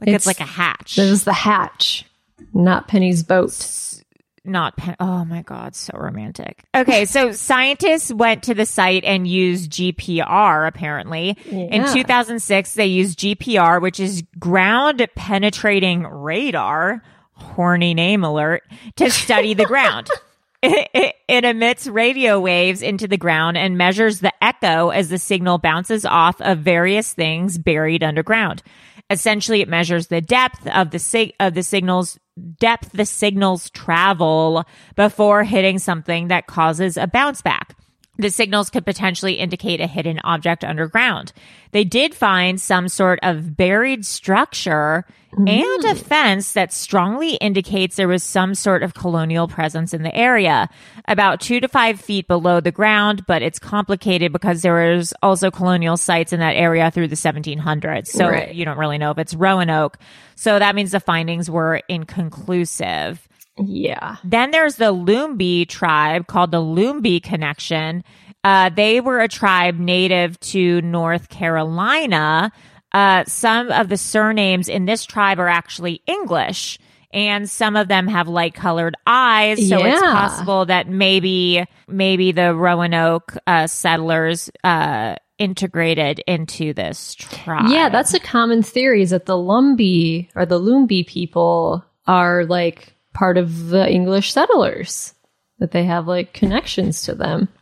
Like 0.00 0.08
it's, 0.08 0.26
like 0.26 0.40
a 0.40 0.44
hatch. 0.44 0.96
Was 0.96 1.24
the 1.24 1.32
hatch, 1.32 2.06
not 2.54 2.88
Penny's 2.88 3.22
boat. 3.22 4.02
not 4.44 4.76
pen- 4.76 4.96
oh 4.98 5.24
my 5.24 5.42
god 5.42 5.76
so 5.76 5.96
romantic 5.96 6.64
okay 6.74 7.04
so 7.04 7.30
scientists 7.48 8.12
went 8.12 8.42
to 8.42 8.54
the 8.54 8.66
site 8.66 9.04
and 9.04 9.28
used 9.28 9.70
gpr 9.70 10.66
apparently 10.66 11.36
in 11.48 11.86
2006 11.92 12.74
they 12.74 12.86
used 12.86 13.20
gpr 13.20 13.80
which 13.80 14.00
is 14.00 14.24
ground 14.40 15.06
penetrating 15.14 16.02
radar 16.02 17.00
horny 17.34 17.94
name 17.94 18.24
alert 18.24 18.64
to 18.96 19.08
study 19.10 19.54
the 19.54 19.64
ground 19.66 20.08
it, 20.62 20.88
it, 20.94 21.16
it 21.28 21.44
emits 21.44 21.86
radio 21.86 22.40
waves 22.40 22.82
into 22.82 23.08
the 23.08 23.16
ground 23.16 23.56
and 23.56 23.76
measures 23.76 24.20
the 24.20 24.32
echo 24.42 24.90
as 24.90 25.08
the 25.08 25.18
signal 25.18 25.58
bounces 25.58 26.04
off 26.04 26.40
of 26.40 26.58
various 26.58 27.12
things 27.12 27.58
buried 27.58 28.02
underground. 28.02 28.62
Essentially 29.10 29.60
it 29.60 29.68
measures 29.68 30.06
the 30.06 30.20
depth 30.20 30.66
of 30.68 30.90
the 30.90 30.98
sig- 30.98 31.34
of 31.40 31.54
the 31.54 31.62
signals 31.62 32.18
depth 32.58 32.92
the 32.92 33.04
signals 33.04 33.68
travel 33.70 34.64
before 34.96 35.44
hitting 35.44 35.78
something 35.78 36.28
that 36.28 36.46
causes 36.46 36.96
a 36.96 37.06
bounce 37.06 37.42
back 37.42 37.76
the 38.22 38.30
signals 38.30 38.70
could 38.70 38.84
potentially 38.84 39.34
indicate 39.34 39.80
a 39.80 39.86
hidden 39.86 40.20
object 40.24 40.64
underground. 40.64 41.32
They 41.72 41.84
did 41.84 42.14
find 42.14 42.60
some 42.60 42.88
sort 42.88 43.18
of 43.22 43.56
buried 43.56 44.04
structure 44.06 45.04
and 45.34 45.84
a 45.86 45.94
fence 45.94 46.52
that 46.52 46.74
strongly 46.74 47.36
indicates 47.36 47.96
there 47.96 48.06
was 48.06 48.22
some 48.22 48.54
sort 48.54 48.82
of 48.82 48.92
colonial 48.92 49.48
presence 49.48 49.94
in 49.94 50.02
the 50.02 50.14
area, 50.14 50.68
about 51.08 51.40
two 51.40 51.58
to 51.58 51.68
five 51.68 51.98
feet 51.98 52.28
below 52.28 52.60
the 52.60 52.70
ground, 52.70 53.24
but 53.26 53.40
it's 53.40 53.58
complicated 53.58 54.30
because 54.30 54.60
there 54.60 54.94
was 54.94 55.14
also 55.22 55.50
colonial 55.50 55.96
sites 55.96 56.34
in 56.34 56.40
that 56.40 56.52
area 56.56 56.90
through 56.90 57.08
the 57.08 57.16
1700s. 57.16 58.08
So 58.08 58.28
Right. 58.28 58.54
you 58.54 58.66
don't 58.66 58.76
really 58.76 58.98
know 58.98 59.10
if 59.10 59.16
it's 59.16 59.32
Roanoke. 59.32 59.96
So 60.34 60.58
that 60.58 60.74
means 60.74 60.90
the 60.90 61.00
findings 61.00 61.48
were 61.50 61.80
inconclusive. 61.88 63.26
Yeah. 63.58 64.16
Then 64.24 64.50
there's 64.50 64.76
the 64.76 64.94
Lumbee 64.94 65.68
tribe 65.68 66.26
called 66.26 66.50
the 66.50 66.60
Lumbee 66.60 67.22
Connection. 67.22 68.02
Uh, 68.44 68.70
they 68.70 69.00
were 69.00 69.20
a 69.20 69.28
tribe 69.28 69.78
native 69.78 70.38
to 70.40 70.80
North 70.82 71.28
Carolina. 71.28 72.50
Uh, 72.92 73.24
some 73.26 73.70
of 73.70 73.88
the 73.88 73.96
surnames 73.96 74.68
in 74.68 74.84
this 74.84 75.04
tribe 75.04 75.38
are 75.38 75.48
actually 75.48 76.02
English, 76.06 76.78
and 77.12 77.48
some 77.48 77.76
of 77.76 77.88
them 77.88 78.08
have 78.08 78.28
light 78.28 78.54
colored 78.54 78.96
eyes. 79.06 79.68
So 79.68 79.84
it's 79.84 80.00
possible 80.00 80.66
that 80.66 80.88
maybe 80.88 81.64
maybe 81.88 82.32
the 82.32 82.54
Roanoke 82.54 83.36
uh, 83.46 83.66
settlers 83.66 84.50
uh, 84.64 85.16
integrated 85.38 86.20
into 86.26 86.72
this 86.72 87.14
tribe. 87.14 87.70
Yeah, 87.70 87.88
that's 87.88 88.14
a 88.14 88.20
common 88.20 88.62
theory 88.62 89.02
is 89.02 89.10
that 89.10 89.26
the 89.26 89.36
Lumbee 89.36 90.28
or 90.34 90.46
the 90.46 90.60
Lumbee 90.60 91.06
people 91.06 91.84
are 92.06 92.44
like 92.44 92.91
part 93.12 93.38
of 93.38 93.68
the 93.68 93.88
English 93.90 94.32
settlers. 94.32 95.14
that 95.58 95.70
they 95.70 95.84
have 95.84 96.06
like 96.08 96.32
connections 96.32 97.02
to 97.02 97.14
them. 97.14 97.48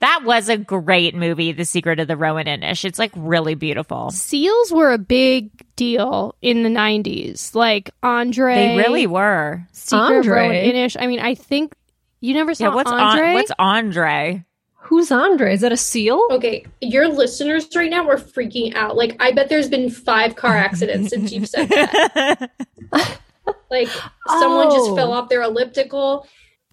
That 0.00 0.24
was 0.24 0.50
a 0.50 0.58
great 0.58 1.14
movie, 1.14 1.52
The 1.52 1.64
Secret 1.64 1.98
of 1.98 2.06
the 2.06 2.18
Roan 2.18 2.44
Inish. 2.44 2.84
It's 2.84 2.98
like 2.98 3.12
really 3.16 3.54
beautiful. 3.54 4.10
Seals 4.10 4.70
were 4.70 4.92
a 4.92 4.98
big 4.98 5.50
deal 5.74 6.34
in 6.42 6.64
the 6.64 6.68
90s. 6.68 7.54
Like 7.54 7.88
Andre. 8.02 8.54
They 8.54 8.76
really 8.76 9.06
were. 9.06 9.66
Secret 9.72 10.04
of 10.04 10.16
Andre? 10.16 10.32
Roan 10.36 10.50
Inish. 10.52 10.96
I 11.00 11.06
mean, 11.06 11.18
I 11.18 11.34
think 11.34 11.74
you 12.20 12.34
never 12.34 12.52
saw 12.54 12.64
Yeah, 12.68 12.74
what's 12.74 12.90
Andre. 12.90 13.28
An- 13.28 13.34
what's 13.34 13.52
Andre? 13.58 14.44
Who's 14.80 15.10
Andre? 15.10 15.54
Is 15.54 15.62
that 15.62 15.72
a 15.72 15.78
seal? 15.78 16.28
Okay, 16.32 16.66
your 16.82 17.08
listeners 17.08 17.66
right 17.74 17.88
now 17.88 18.06
are 18.10 18.18
freaking 18.18 18.74
out. 18.74 18.96
Like, 18.96 19.16
I 19.18 19.32
bet 19.32 19.48
there's 19.48 19.70
been 19.70 19.88
five 19.88 20.36
car 20.36 20.54
accidents 20.54 21.08
since 21.08 21.32
you've 21.32 21.48
said 21.48 21.70
that. 21.70 22.50
like, 23.70 23.88
someone 24.28 24.70
just 24.70 24.90
Oh. 24.90 24.96
fell 24.96 25.12
off 25.12 25.28
their 25.28 25.42
elliptical. 25.42 26.26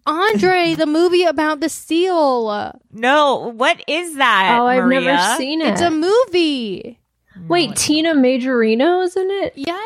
Andre, 0.06 0.74
the 0.78 0.86
movie 0.86 1.24
about 1.24 1.60
the 1.60 1.70
seal. 1.70 2.74
No, 2.92 3.52
what 3.56 3.84
is 3.88 4.16
that? 4.16 4.58
Oh, 4.60 4.66
I've 4.66 4.84
Maria? 4.84 5.02
never 5.02 5.38
seen 5.38 5.62
it. 5.62 5.74
It's 5.74 5.82
a 5.82 5.92
movie. 5.92 7.00
Wait, 7.48 7.76
Tina 7.76 8.14
Majorino 8.14 9.04
is 9.04 9.16
in 9.16 9.30
it? 9.32 9.54
Yeah. 9.56 9.84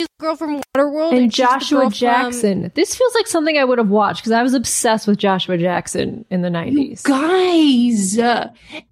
She's 0.00 0.08
the 0.18 0.22
girl 0.24 0.36
from 0.36 0.60
Waterworld 0.76 1.12
And 1.12 1.32
she's 1.34 1.44
the 1.46 1.52
Joshua 1.52 1.78
girl 1.80 1.90
from- 1.90 1.94
Jackson. 1.98 2.72
This 2.74 2.94
feels 2.94 3.14
like 3.14 3.26
something 3.26 3.56
I 3.58 3.64
would 3.64 3.78
have 3.78 3.88
watched 3.90 4.22
because 4.22 4.32
I 4.32 4.42
was 4.42 4.54
obsessed 4.54 5.06
with 5.06 5.18
Joshua 5.18 5.56
Jackson 5.58 6.24
in 6.30 6.42
the 6.42 6.48
90s. 6.48 7.02
Guys! 7.02 8.18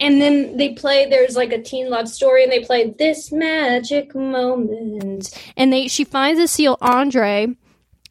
And 0.00 0.20
then 0.20 0.56
they 0.56 0.74
play, 0.74 1.08
there's 1.08 1.36
like 1.36 1.52
a 1.52 1.60
teen 1.62 1.90
love 1.90 2.08
story, 2.08 2.42
and 2.42 2.52
they 2.52 2.60
play 2.64 2.90
This 2.98 3.32
Magic 3.32 4.14
Moment. 4.14 5.30
and 5.56 5.72
they 5.72 5.88
she 5.88 6.04
finds 6.04 6.40
a 6.40 6.48
seal 6.48 6.76
Andre 6.80 7.48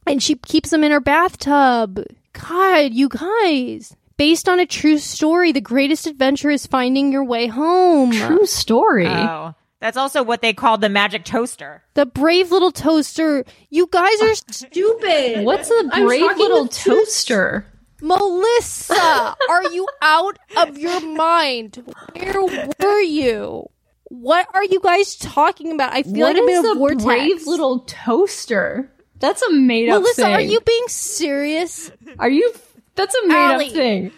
and 0.05 0.21
she 0.23 0.35
keeps 0.35 0.71
him 0.71 0.83
in 0.83 0.91
her 0.91 0.99
bathtub. 0.99 2.03
God, 2.33 2.93
you 2.93 3.09
guys. 3.09 3.95
Based 4.17 4.49
on 4.49 4.59
a 4.59 4.65
true 4.65 4.97
story, 4.97 5.51
the 5.51 5.61
greatest 5.61 6.07
adventure 6.07 6.49
is 6.49 6.65
finding 6.65 7.11
your 7.11 7.23
way 7.23 7.45
home. 7.47 8.11
True 8.11 8.45
story. 8.47 9.05
Oh, 9.07 9.53
that's 9.79 9.97
also 9.97 10.23
what 10.23 10.41
they 10.41 10.53
called 10.53 10.81
the 10.81 10.89
magic 10.89 11.23
toaster. 11.25 11.83
The 11.93 12.05
brave 12.05 12.51
little 12.51 12.71
toaster. 12.71 13.45
You 13.69 13.87
guys 13.91 14.21
are 14.21 14.35
stupid. 14.51 15.43
What's 15.45 15.69
a 15.71 15.83
I'm 15.91 16.05
brave 16.05 16.37
little 16.37 16.63
with 16.63 16.71
two- 16.73 16.91
toaster? 16.95 17.65
Melissa, 17.99 19.35
are 19.49 19.63
you 19.71 19.87
out 20.01 20.37
of 20.57 20.77
your 20.77 20.99
mind? 21.01 21.83
Where 22.13 22.43
were 22.79 22.99
you? 23.01 23.67
What 24.05 24.47
are 24.53 24.63
you 24.63 24.79
guys 24.79 25.15
talking 25.15 25.71
about? 25.73 25.93
I 25.93 26.03
feel 26.03 26.13
What 26.13 26.35
like 26.35 26.43
I'm 26.43 26.47
is 26.49 26.59
in 26.59 26.65
a 26.65 26.71
a 26.71 26.75
vortex. 26.75 27.03
brave 27.03 27.47
little 27.47 27.79
toaster? 27.81 28.91
That's 29.19 29.41
a 29.41 29.51
made 29.51 29.89
up 29.89 30.01
Melissa, 30.01 30.21
thing. 30.23 30.33
are 30.33 30.41
you 30.41 30.59
being 30.61 30.87
serious? 30.87 31.91
Are 32.19 32.29
you? 32.29 32.53
That's 32.95 33.15
a 33.15 33.27
made 33.27 33.35
Allie. 33.35 33.65
up 33.67 33.71
thing. 33.73 34.11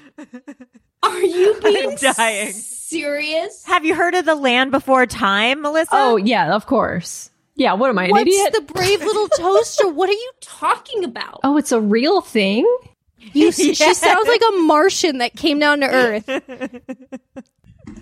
Are 1.04 1.22
you 1.24 1.60
being 1.64 1.90
I'm 1.92 1.96
dying. 2.16 2.54
Serious? 2.90 3.64
Have 3.66 3.86
you 3.86 3.96
heard 3.96 4.16
of 4.16 4.26
the 4.26 4.36
Land 4.36 4.72
Before 4.72 5.06
Time, 5.06 5.62
Melissa? 5.62 5.90
Oh 5.94 6.18
yeah, 6.18 6.54
of 6.56 6.66
course. 6.66 7.30
Yeah. 7.56 7.74
What 7.74 7.90
am 7.90 7.98
I, 8.00 8.06
an 8.06 8.12
What's 8.12 8.22
idiot? 8.22 8.54
the 8.54 8.74
brave 8.74 9.02
little 9.02 9.28
toaster? 9.38 9.88
What 9.90 10.10
are 10.10 10.14
you 10.14 10.32
Talking 10.42 11.04
about. 11.04 11.40
oh, 11.44 11.58
it's 11.58 11.72
a 11.72 11.80
real 11.82 12.22
thing. 12.22 12.66
You, 13.34 13.52
She 13.52 13.74
sounds 13.76 14.28
like 14.28 14.42
a 14.50 14.56
Martian 14.62 15.18
that 15.20 15.36
came 15.36 15.60
down 15.60 15.80
to 15.82 15.88
Earth. 15.88 16.30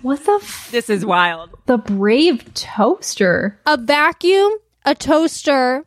What 0.02 0.24
the? 0.26 0.38
F- 0.42 0.68
this 0.70 0.88
is 0.90 1.04
wild. 1.04 1.50
the 1.66 1.78
brave 1.78 2.52
toaster. 2.54 3.58
A 3.66 3.76
vacuum, 3.76 4.52
a 4.84 4.94
toaster, 4.94 5.84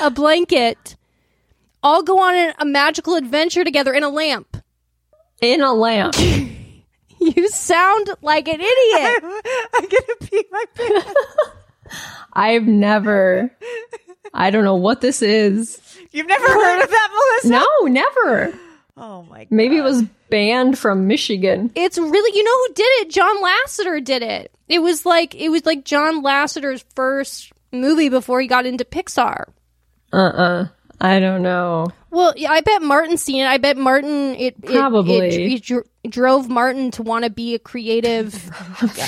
a 0.00 0.10
blanket, 0.10 0.96
all 1.82 2.02
go 2.02 2.18
on 2.20 2.34
a, 2.34 2.54
a 2.58 2.64
magical 2.64 3.14
adventure 3.16 3.64
together 3.64 3.92
in 3.92 4.02
a 4.04 4.08
lamp. 4.08 4.53
In 5.44 5.60
a 5.60 5.72
lamp. 5.72 6.14
You 7.20 7.48
sound 7.48 8.10
like 8.20 8.48
an 8.48 8.60
idiot. 8.60 9.24
I'm 9.74 9.82
gonna 9.82 10.16
pee 10.20 10.44
my 10.50 10.64
pants. 10.74 11.10
I've 12.34 12.66
never. 12.66 13.50
I 14.34 14.50
don't 14.50 14.64
know 14.64 14.74
what 14.76 15.00
this 15.00 15.22
is. 15.22 15.80
You've 16.10 16.26
never 16.26 16.46
heard 16.46 16.82
of 16.82 16.90
that, 16.90 17.40
Melissa? 17.42 17.48
No, 17.48 17.86
never. 17.88 18.52
Oh 18.98 19.22
my 19.22 19.44
god. 19.44 19.46
Maybe 19.50 19.78
it 19.78 19.82
was 19.82 20.02
banned 20.28 20.78
from 20.78 21.06
Michigan. 21.06 21.70
It's 21.74 21.96
really, 21.96 22.36
you 22.36 22.44
know 22.44 22.58
who 22.66 22.74
did 22.74 23.06
it? 23.06 23.10
John 23.10 23.42
Lasseter 23.42 24.04
did 24.04 24.22
it. 24.22 24.52
It 24.68 24.80
was 24.80 25.06
like 25.06 25.34
it 25.34 25.48
was 25.48 25.64
like 25.64 25.86
John 25.86 26.22
Lasseter's 26.22 26.84
first 26.94 27.52
movie 27.72 28.10
before 28.10 28.38
he 28.42 28.48
got 28.48 28.66
into 28.66 28.84
Pixar. 28.84 29.44
Uh 30.12 30.16
uh 30.16 30.68
I 31.00 31.20
don't 31.20 31.42
know. 31.42 31.86
Well, 32.14 32.32
yeah, 32.36 32.52
I 32.52 32.60
bet 32.60 32.80
Martin 32.80 33.16
seen 33.16 33.42
it. 33.42 33.46
I 33.48 33.58
bet 33.58 33.76
Martin 33.76 34.34
it 34.36 34.54
it- 34.62 34.66
Probably. 34.66 35.16
it, 35.18 35.52
it 35.54 35.62
dr- 35.62 35.86
drove 36.08 36.48
Martin 36.48 36.90
to 36.92 37.02
want 37.02 37.24
to 37.24 37.30
be 37.30 37.54
a 37.54 37.58
creative. 37.58 38.32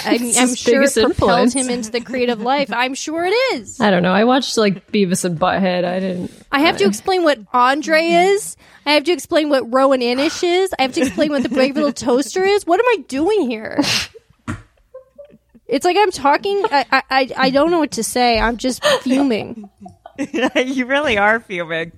I, 0.04 0.18
It's 0.20 0.38
I'm 0.40 0.54
sure 0.56 0.82
it 0.82 0.94
biggest 0.94 0.94
propelled 0.96 1.40
influence. 1.40 1.52
him 1.54 1.70
into 1.70 1.90
the 1.92 2.00
creative 2.00 2.40
life. 2.40 2.72
I'm 2.72 2.94
sure 2.94 3.24
it 3.24 3.34
is. 3.54 3.80
I 3.80 3.90
don't 3.90 4.02
know. 4.02 4.12
I 4.12 4.24
watched 4.24 4.56
like 4.56 4.90
Beavis 4.90 5.24
and 5.24 5.38
Butthead. 5.38 5.84
I 5.84 6.00
didn't. 6.00 6.32
I 6.50 6.60
have 6.60 6.78
to 6.78 6.84
explain 6.84 7.22
what 7.22 7.38
Andre 7.52 8.02
is. 8.06 8.56
I 8.86 8.92
have 8.94 9.04
to 9.04 9.12
explain 9.12 9.50
what 9.50 9.72
Roan 9.72 10.00
Inish 10.00 10.42
is. 10.42 10.74
I 10.78 10.82
have 10.82 10.92
to 10.94 11.02
explain 11.02 11.30
what 11.30 11.42
the 11.44 11.48
Brave 11.48 11.76
Little 11.76 11.92
Toaster 12.06 12.42
is. 12.44 12.66
What 12.66 12.80
am 12.80 12.86
I 12.88 13.04
doing 13.08 13.48
here? 13.48 13.78
It's 15.66 15.84
like 15.84 15.96
I'm 15.98 16.10
talking. 16.10 16.64
I 16.70 16.84
I, 16.90 17.02
I, 17.10 17.30
I 17.36 17.50
don't 17.50 17.70
know 17.70 17.78
what 17.80 17.92
to 17.92 18.02
say. 18.04 18.38
I'm 18.40 18.56
just 18.56 18.84
fuming. 18.84 19.68
you 20.56 20.86
really 20.86 21.18
are 21.18 21.40
fuming. 21.40 21.92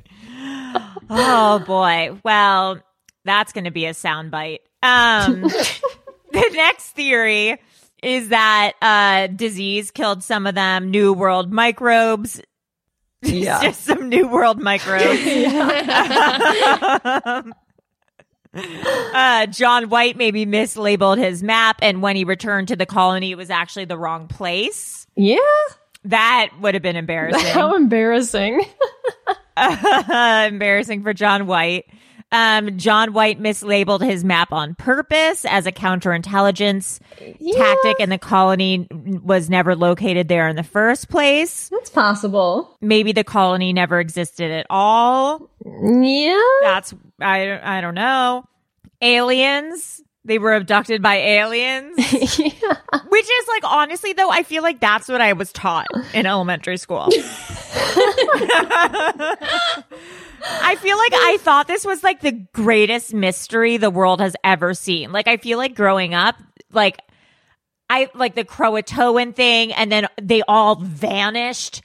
Oh 1.11 1.59
boy. 1.67 2.19
Well, 2.25 2.81
that's 3.25 3.53
going 3.53 3.65
to 3.65 3.71
be 3.71 3.87
a 3.87 3.93
soundbite. 3.93 4.61
Um, 4.83 5.43
the 6.33 6.51
next 6.53 6.91
theory 6.93 7.61
is 8.03 8.29
that 8.29 8.73
uh, 8.81 9.27
disease 9.29 9.91
killed 9.91 10.23
some 10.23 10.47
of 10.47 10.55
them. 10.55 10.91
New 10.91 11.13
World 11.13 11.53
microbes. 11.53 12.41
Yeah. 13.21 13.61
Just 13.61 13.83
some 13.83 14.09
New 14.09 14.29
World 14.29 14.61
microbes. 14.61 15.03
uh, 18.55 19.47
John 19.47 19.89
White 19.89 20.17
maybe 20.17 20.47
mislabeled 20.47 21.19
his 21.19 21.43
map, 21.43 21.81
and 21.83 22.01
when 22.01 22.15
he 22.15 22.23
returned 22.23 22.69
to 22.69 22.77
the 22.77 22.87
colony, 22.87 23.33
it 23.33 23.37
was 23.37 23.51
actually 23.51 23.87
the 23.87 23.99
wrong 23.99 24.29
place. 24.29 25.09
Yeah. 25.17 25.39
That 26.05 26.51
would 26.61 26.75
have 26.75 26.83
been 26.85 26.95
embarrassing. 26.95 27.45
How 27.45 27.75
embarrassing. 27.75 28.65
embarrassing 30.49 31.03
for 31.03 31.13
John 31.13 31.47
White. 31.47 31.87
Um, 32.31 32.77
John 32.77 33.15
White 33.15 33.41
mislabeled 33.41 34.03
his 34.03 34.23
map 34.23 34.53
on 34.53 34.75
purpose 34.75 35.47
as 35.47 35.67
a 35.67 35.73
counterintelligence 35.73 37.01
tactic, 37.57 38.01
and 38.01 38.13
the 38.13 38.19
colony 38.19 38.87
was 38.91 39.49
never 39.49 39.75
located 39.75 40.29
there 40.29 40.47
in 40.49 40.55
the 40.57 40.63
first 40.63 41.09
place. 41.09 41.71
That's 41.71 41.89
possible. 41.89 42.77
Maybe 42.83 43.13
the 43.13 43.25
colony 43.25 43.73
never 43.73 43.99
existed 43.99 44.51
at 44.51 44.67
all. 44.69 45.49
Yeah. 45.65 46.43
That's 46.63 46.93
I 47.19 47.79
I 47.79 47.81
don't 47.81 47.95
know. 47.95 48.45
Aliens. 49.01 50.03
They 50.29 50.39
were 50.39 50.55
abducted 50.55 51.01
by 51.01 51.17
aliens. 51.17 51.97
Which 51.97 52.13
is 52.13 53.49
like 53.49 53.65
honestly 53.65 54.13
though, 54.13 54.31
I 54.31 54.43
feel 54.43 54.63
like 54.63 54.79
that's 54.79 55.09
what 55.09 55.23
I 55.23 55.33
was 55.33 55.51
taught 55.53 55.87
in 56.13 56.27
elementary 56.27 56.77
school. 56.77 57.09
I 60.61 60.77
feel 60.81 60.99
like 60.99 61.13
I 61.15 61.39
thought 61.41 61.67
this 61.67 61.87
was 61.87 62.05
like 62.05 62.21
the 62.21 62.47
greatest 62.53 63.15
mystery 63.15 63.79
the 63.79 63.89
world 63.89 64.21
has 64.21 64.37
ever 64.45 64.75
seen. 64.75 65.13
Like 65.13 65.29
I 65.29 65.39
feel 65.39 65.57
like 65.57 65.75
growing 65.75 66.13
up, 66.13 66.37
like 66.73 66.99
I 67.89 68.11
like 68.15 68.35
the 68.35 68.45
Croatoan 68.45 69.35
thing 69.35 69.73
and 69.73 69.91
then 69.91 70.09
they 70.21 70.43
all 70.47 70.77
vanished. 70.77 71.81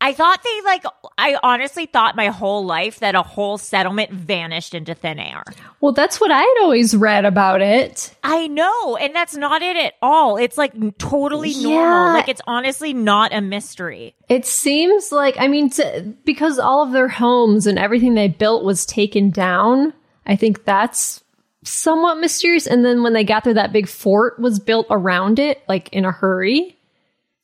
I 0.00 0.12
thought 0.12 0.42
they 0.44 0.60
like 0.62 0.84
I 1.16 1.38
honestly 1.42 1.86
thought 1.86 2.16
my 2.16 2.26
whole 2.28 2.64
life 2.66 3.00
that 3.00 3.14
a 3.14 3.22
whole 3.22 3.56
settlement 3.56 4.10
vanished 4.10 4.74
into 4.74 4.94
thin 4.94 5.18
air. 5.18 5.42
Well, 5.80 5.92
that's 5.92 6.20
what 6.20 6.30
I'd 6.30 6.56
always 6.60 6.94
read 6.94 7.24
about 7.24 7.62
it. 7.62 8.14
I 8.22 8.46
know, 8.46 8.96
and 8.96 9.14
that's 9.14 9.34
not 9.36 9.62
it 9.62 9.76
at 9.76 9.94
all. 10.02 10.36
It's 10.36 10.58
like 10.58 10.72
totally 10.98 11.50
Yeah. 11.50 11.62
normal. 11.62 12.12
Like 12.14 12.28
it's 12.28 12.42
honestly 12.46 12.92
not 12.92 13.32
a 13.32 13.40
mystery. 13.40 14.14
It 14.28 14.44
seems 14.46 15.12
like, 15.12 15.36
I 15.38 15.48
mean, 15.48 15.70
to, 15.70 16.14
because 16.24 16.58
all 16.58 16.82
of 16.82 16.92
their 16.92 17.08
homes 17.08 17.66
and 17.66 17.78
everything 17.78 18.14
they 18.14 18.28
built 18.28 18.64
was 18.64 18.84
taken 18.84 19.30
down, 19.30 19.94
I 20.26 20.36
think 20.36 20.64
that's 20.64 21.22
somewhat 21.64 22.18
mysterious. 22.18 22.66
And 22.66 22.84
then 22.84 23.02
when 23.02 23.12
they 23.12 23.24
got 23.24 23.44
there, 23.44 23.54
that 23.54 23.72
big 23.72 23.88
fort 23.88 24.38
was 24.38 24.58
built 24.60 24.86
around 24.90 25.38
it, 25.38 25.62
like 25.68 25.88
in 25.92 26.04
a 26.04 26.12
hurry. 26.12 26.75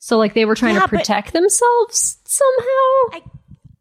So, 0.05 0.17
like, 0.17 0.33
they 0.33 0.43
were 0.43 0.53
trying 0.53 0.75
Yeah, 0.75 0.81
to 0.81 0.87
but- 0.89 0.97
protect 0.99 1.31
themselves 1.31 2.17
somehow. 2.25 3.21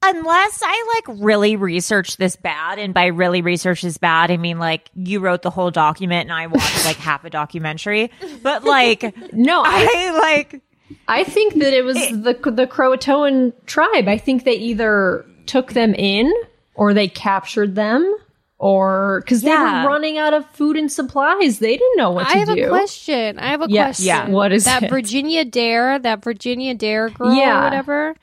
Unless 0.05 0.63
I 0.65 1.01
like 1.09 1.19
really 1.21 1.57
researched 1.57 2.17
this 2.19 2.37
bad, 2.37 2.79
and 2.79 2.95
by 2.95 3.07
really 3.07 3.43
research 3.43 3.83
this 3.83 3.99
bad, 3.99 4.31
I 4.31 4.37
mean 4.37 4.59
like 4.61 4.89
you 4.95 5.19
wrote 5.21 5.43
the 5.43 5.51
whole 5.51 5.71
document 5.73 6.23
and 6.29 6.33
I 6.33 6.47
watched 6.49 6.85
like 6.85 6.97
half 7.11 7.25
a 7.25 7.31
documentary. 7.31 8.11
But 8.43 8.63
like, 8.65 9.03
no, 9.33 9.63
I 9.65 10.11
like 10.21 10.61
I 11.07 11.23
think 11.25 11.55
that 11.55 11.73
it 11.73 11.85
was 11.85 11.97
the 11.97 12.37
the 12.53 12.67
Croatoan 12.67 13.53
tribe. 13.67 14.07
I 14.09 14.19
think 14.19 14.45
they 14.45 14.55
either 14.57 15.25
took 15.47 15.73
them 15.73 15.95
in 15.95 16.33
or 16.75 16.95
they 16.95 17.07
captured 17.09 17.75
them 17.77 18.17
or 18.63 19.21
because 19.25 19.43
Yeah. 19.43 19.57
they 19.57 19.83
were 19.83 19.89
running 19.93 20.19
out 20.19 20.33
of 20.33 20.47
food 20.51 20.77
and 20.77 20.91
supplies. 20.91 21.59
They 21.59 21.77
didn't 21.77 21.97
know 21.97 22.13
what 22.13 22.29
to 22.29 22.33
do. 22.33 22.39
I 22.41 22.45
have 22.47 22.55
do. 22.57 22.65
a 22.65 22.69
question. 22.69 23.39
I 23.41 23.47
have 23.49 23.61
a 23.61 23.67
question. 23.67 24.07
Yeah. 24.07 24.29
What 24.29 24.53
is 24.53 24.65
that 24.67 24.85
it? 24.85 24.89
Virginia 24.91 25.45
Dare? 25.45 25.99
That 25.99 26.23
Virginia 26.23 26.73
Dare 26.73 27.09
girl, 27.11 27.35
Yeah. 27.35 27.61
or 27.61 27.65
whatever. 27.65 28.15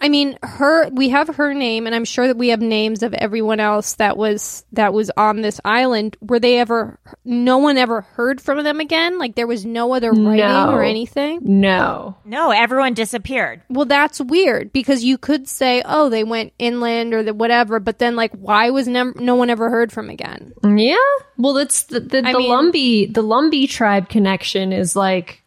I 0.00 0.08
mean, 0.08 0.38
her. 0.42 0.88
We 0.90 1.10
have 1.10 1.28
her 1.36 1.54
name, 1.54 1.86
and 1.86 1.94
I'm 1.94 2.04
sure 2.04 2.26
that 2.26 2.36
we 2.38 2.48
have 2.48 2.60
names 2.60 3.02
of 3.02 3.14
everyone 3.14 3.60
else 3.60 3.94
that 3.94 4.16
was 4.16 4.64
that 4.72 4.92
was 4.92 5.10
on 5.16 5.40
this 5.42 5.60
island. 5.64 6.16
Were 6.20 6.38
they 6.40 6.58
ever? 6.58 6.98
No 7.24 7.58
one 7.58 7.76
ever 7.78 8.00
heard 8.02 8.40
from 8.40 8.62
them 8.64 8.80
again. 8.80 9.18
Like 9.18 9.34
there 9.34 9.46
was 9.46 9.64
no 9.66 9.92
other 9.94 10.10
writing 10.10 10.36
No. 10.46 10.70
or 10.72 10.82
anything. 10.82 11.40
No. 11.42 12.16
No, 12.24 12.50
everyone 12.50 12.94
disappeared. 12.94 13.62
Well, 13.68 13.84
that's 13.86 14.20
weird 14.20 14.72
because 14.72 15.04
you 15.04 15.18
could 15.18 15.48
say, 15.48 15.82
"Oh, 15.84 16.08
they 16.08 16.24
went 16.24 16.52
inland 16.58 17.14
or 17.14 17.22
the 17.22 17.34
whatever," 17.34 17.80
but 17.80 17.98
then 17.98 18.16
like, 18.16 18.32
why 18.32 18.70
was 18.70 18.88
nem- 18.88 19.14
no 19.18 19.34
one 19.34 19.50
ever 19.50 19.68
heard 19.70 19.92
from 19.92 20.08
again? 20.10 20.52
Yeah. 20.64 20.96
Well, 21.38 21.54
that's 21.54 21.84
the 21.84 22.00
the, 22.00 22.18
I 22.24 22.32
the 22.32 22.38
mean- 22.38 22.50
Lumbee 22.50 23.12
the 23.14 23.22
Lumbee 23.22 23.68
tribe 23.68 24.08
connection 24.08 24.72
is 24.72 24.94
like 24.96 25.26
ki- 25.26 25.41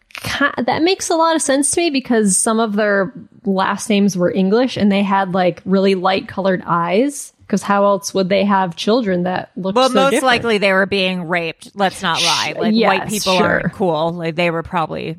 that 0.58 0.82
makes 0.84 1.10
a 1.10 1.16
lot 1.16 1.36
of 1.36 1.42
sense 1.42 1.72
to 1.72 1.82
me 1.82 1.90
because 1.90 2.38
some 2.38 2.60
of 2.60 2.74
their 2.74 3.14
last 3.46 3.90
names 3.90 4.18
were 4.18 4.32
English 4.32 4.78
and 4.78 4.92
they 4.92 5.04
had 5.04 5.34
like 5.34 5.62
really 5.66 5.96
light 5.96 6.28
colored 6.28 6.64
eyes. 6.66 7.32
Because 7.42 7.62
how 7.62 7.86
else 7.86 8.12
would 8.16 8.28
they 8.28 8.44
have 8.44 8.76
children 8.76 9.24
that 9.24 9.52
looked 9.56 9.76
Well, 9.76 9.90
so 9.90 9.94
most 9.94 10.12
different? 10.12 10.24
likely 10.26 10.58
they 10.58 10.74
were 10.74 10.88
being 10.88 11.28
raped. 11.28 11.72
Let's 11.76 12.02
not 12.02 12.20
lie. 12.20 12.56
Like 12.58 12.74
Yes, 12.74 12.88
white 13.02 13.08
people 13.10 13.38
sure. 13.38 13.46
aren't 13.62 13.74
cool. 13.74 14.14
Like 14.14 14.34
they 14.36 14.50
were 14.50 14.64
probably. 14.64 15.18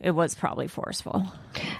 It 0.00 0.12
was 0.12 0.36
probably 0.36 0.68
forceful. 0.68 1.26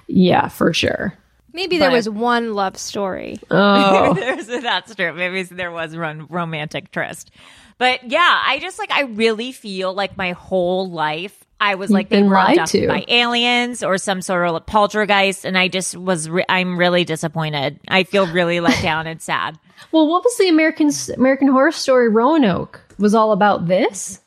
Yeah, 0.08 0.48
for 0.48 0.72
sure. 0.72 1.14
Maybe 1.52 1.78
there 1.78 1.92
was 1.92 2.08
one 2.08 2.54
love 2.54 2.76
story. 2.76 3.38
Oh. 3.50 4.12
There's, 4.16 4.46
that's 4.48 4.94
true. 4.96 5.12
Maybe 5.12 5.44
there 5.44 5.70
was 5.70 5.96
one 5.96 6.26
romantic 6.28 6.90
tryst. 6.90 7.30
But 7.78 8.10
yeah, 8.10 8.42
I 8.44 8.58
just 8.58 8.78
like 8.80 8.90
I 8.90 9.02
really 9.02 9.52
feel 9.52 9.94
like 9.94 10.16
my 10.16 10.32
whole 10.32 10.90
life 10.90 11.45
I 11.60 11.74
was 11.74 11.90
You've 11.90 11.94
like 11.94 12.08
they 12.10 12.22
were 12.22 12.34
lied 12.34 12.66
to. 12.66 12.86
by 12.86 13.04
aliens 13.08 13.82
or 13.82 13.96
some 13.98 14.20
sort 14.22 14.48
of 14.48 14.66
poltergeist, 14.66 15.44
and 15.44 15.56
I 15.56 15.68
just 15.68 15.96
was 15.96 16.28
re- 16.28 16.44
I'm 16.48 16.78
really 16.78 17.04
disappointed. 17.04 17.80
I 17.88 18.04
feel 18.04 18.26
really 18.26 18.60
let 18.60 18.80
down 18.82 19.06
and 19.06 19.20
sad. 19.20 19.58
Well, 19.92 20.08
what 20.08 20.24
was 20.24 20.36
the 20.38 20.48
American 20.48 20.90
American 21.16 21.48
Horror 21.48 21.70
Story 21.70 22.08
Roanoke? 22.08 22.80
Was 22.98 23.14
all 23.14 23.30
about 23.32 23.66
this? 23.68 24.20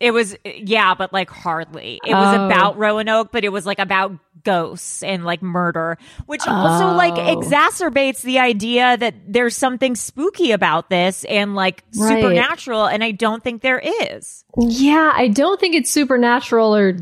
It 0.00 0.12
was 0.12 0.34
yeah, 0.44 0.94
but 0.94 1.12
like 1.12 1.28
hardly. 1.30 2.00
It 2.04 2.14
was 2.14 2.38
Oh. 2.38 2.46
about 2.46 2.78
Roanoke, 2.78 3.30
but 3.32 3.44
it 3.44 3.50
was 3.50 3.66
like 3.66 3.78
about 3.78 4.12
ghosts 4.42 5.02
and 5.02 5.24
like 5.26 5.42
murder, 5.42 5.98
which 6.24 6.40
also 6.48 6.86
like 6.96 7.12
Oh. 7.14 7.36
exacerbates 7.36 8.22
the 8.22 8.38
idea 8.38 8.96
that 8.96 9.14
there's 9.28 9.54
something 9.56 9.94
spooky 9.94 10.52
about 10.52 10.88
this 10.88 11.24
and 11.24 11.54
like 11.54 11.84
Right. 11.98 12.16
supernatural, 12.22 12.86
and 12.86 13.04
I 13.04 13.10
don't 13.10 13.42
think 13.44 13.60
there 13.60 13.78
is. 13.80 14.44
Yeah, 14.56 15.12
I 15.14 15.28
don't 15.28 15.60
think 15.60 15.74
it's 15.74 15.90
supernatural 15.90 16.74
or 16.74 16.96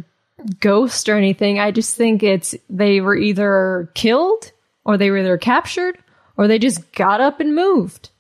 ghost 0.61 1.09
or 1.09 1.17
anything. 1.17 1.61
I 1.61 1.71
just 1.71 1.97
think 1.97 2.23
it's 2.25 2.55
they 2.69 3.01
were 3.01 3.17
either 3.17 3.91
killed 3.95 4.51
or 4.85 4.97
they 4.97 5.11
were 5.11 5.19
either 5.19 5.39
captured 5.39 5.99
or 6.37 6.49
they 6.49 6.59
just 6.59 6.91
got 6.93 7.21
up 7.21 7.39
and 7.39 7.55
moved. 7.55 8.11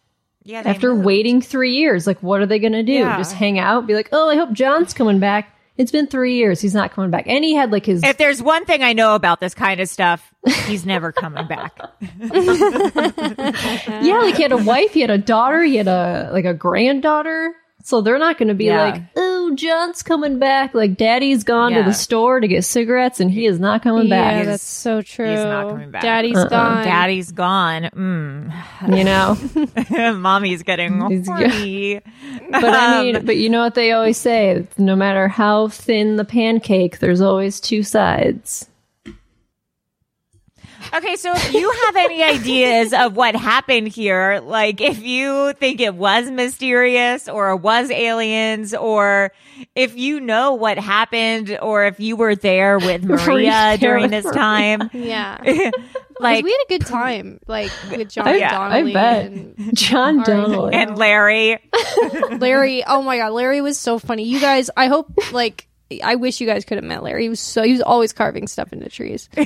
Yeah, 0.48 0.62
After 0.64 0.94
waiting 0.94 1.42
three 1.42 1.74
years, 1.74 2.06
like 2.06 2.22
what 2.22 2.40
are 2.40 2.46
they 2.46 2.58
gonna 2.58 2.82
do? 2.82 2.92
Yeah. 2.94 3.18
Just 3.18 3.34
hang 3.34 3.58
out? 3.58 3.86
Be 3.86 3.92
like, 3.94 4.08
oh, 4.12 4.30
I 4.30 4.36
hope 4.36 4.52
John's 4.52 4.94
coming 4.94 5.18
back. 5.18 5.54
It's 5.76 5.92
been 5.92 6.06
three 6.06 6.36
years. 6.36 6.58
He's 6.60 6.72
not 6.74 6.90
coming 6.90 7.10
back. 7.10 7.26
And 7.28 7.44
he 7.44 7.54
had 7.54 7.70
like 7.70 7.84
his 7.84 8.02
If 8.02 8.16
there's 8.16 8.42
one 8.42 8.64
thing 8.64 8.82
I 8.82 8.94
know 8.94 9.14
about 9.14 9.40
this 9.40 9.52
kind 9.52 9.78
of 9.78 9.90
stuff, 9.90 10.32
he's 10.66 10.86
never 10.86 11.12
coming 11.12 11.46
back. 11.46 11.76
yeah, 14.02 14.18
like 14.20 14.36
he 14.36 14.42
had 14.42 14.52
a 14.52 14.56
wife, 14.56 14.92
he 14.92 15.00
had 15.02 15.10
a 15.10 15.18
daughter, 15.18 15.62
he 15.62 15.76
had 15.76 15.86
a 15.88 16.30
like 16.32 16.46
a 16.46 16.54
granddaughter. 16.54 17.54
So 17.84 18.00
they're 18.00 18.18
not 18.18 18.38
going 18.38 18.48
to 18.48 18.54
be 18.54 18.64
Yeah. 18.66 18.82
like, 18.82 19.02
"Oh, 19.50 19.54
John's 19.54 20.02
coming 20.02 20.38
back." 20.38 20.74
Like 20.74 20.96
Daddy's 20.96 21.44
gone 21.44 21.72
Yeah. 21.72 21.78
to 21.78 21.84
the 21.84 21.94
store 21.94 22.40
to 22.40 22.48
get 22.48 22.64
cigarettes, 22.64 23.20
and 23.20 23.30
he 23.30 23.46
is 23.46 23.58
not 23.58 23.82
coming 23.82 24.08
Yeah, 24.08 24.34
back. 24.38 24.46
that's 24.46 24.62
so 24.62 25.02
true. 25.02 25.28
He's 25.30 25.38
not 25.38 25.68
coming 25.70 25.90
back. 25.90 26.02
Daddy's 26.02 26.36
Uh-uh. 26.36 26.48
gone. 26.48 26.84
Daddy's 26.84 27.32
gone. 27.32 27.82
Mm. 27.94 28.96
You 28.96 29.04
know, 29.04 30.12
Mommy's 30.18 30.62
getting 30.62 31.00
He's- 31.10 31.26
horny. 31.26 32.00
but 32.50 32.64
I 32.64 33.02
mean, 33.02 33.24
but 33.26 33.36
you 33.36 33.48
know 33.48 33.60
what 33.62 33.74
they 33.74 33.92
always 33.92 34.16
say: 34.18 34.66
no 34.78 34.94
matter 34.96 35.28
how 35.28 35.68
thin 35.68 36.16
the 36.16 36.24
pancake, 36.24 36.98
there's 37.00 37.20
always 37.20 37.60
two 37.60 37.82
sides. 37.82 38.67
Okay, 40.94 41.16
so 41.16 41.32
if 41.34 41.52
you 41.52 41.70
have 41.86 41.96
any 41.96 42.22
ideas 42.22 42.92
of 42.92 43.14
what 43.16 43.36
happened 43.36 43.88
here, 43.88 44.40
like 44.42 44.80
if 44.80 45.02
you 45.02 45.52
think 45.54 45.80
it 45.80 45.94
was 45.94 46.30
mysterious 46.30 47.28
or 47.28 47.50
it 47.50 47.56
was 47.58 47.90
aliens, 47.90 48.74
or 48.74 49.32
if 49.74 49.96
you 49.96 50.20
know 50.20 50.54
what 50.54 50.78
happened, 50.78 51.58
or 51.60 51.84
if 51.86 52.00
you 52.00 52.16
were 52.16 52.34
there 52.34 52.78
with 52.78 53.04
Maria 53.04 53.76
during 53.78 54.10
this 54.10 54.24
time, 54.30 54.88
Yeah. 54.94 55.38
like 55.42 55.72
Like 56.20 56.44
we 56.44 56.50
had 56.50 56.60
a 56.66 56.78
good 56.78 56.86
time, 56.86 57.38
like 57.46 57.70
with 57.90 58.08
John 58.10 58.26
I, 58.28 58.38
Donnelly 58.40 58.90
I 58.90 58.94
bet 58.94 59.26
and 59.26 59.76
John 59.76 60.22
Donnelly. 60.22 60.74
and 60.74 60.96
Larry. 60.96 61.58
Larry. 62.30 62.82
Oh 62.84 63.02
my 63.02 63.18
god, 63.18 63.32
Larry 63.32 63.60
was 63.60 63.78
so 63.78 63.98
funny. 63.98 64.24
You 64.24 64.40
guys, 64.40 64.70
I 64.76 64.86
hope 64.88 65.12
like 65.32 65.68
I 66.02 66.16
wish 66.16 66.40
you 66.40 66.46
guys 66.46 66.64
could 66.64 66.76
have 66.78 66.84
met 66.84 67.02
Larry. 67.02 67.22
He 67.24 67.28
was 67.28 67.40
so 67.40 67.62
he 67.62 67.72
was 67.72 67.80
always 67.82 68.12
carving 68.12 68.46
stuff 68.46 68.72
into 68.72 68.88
trees. 68.88 69.28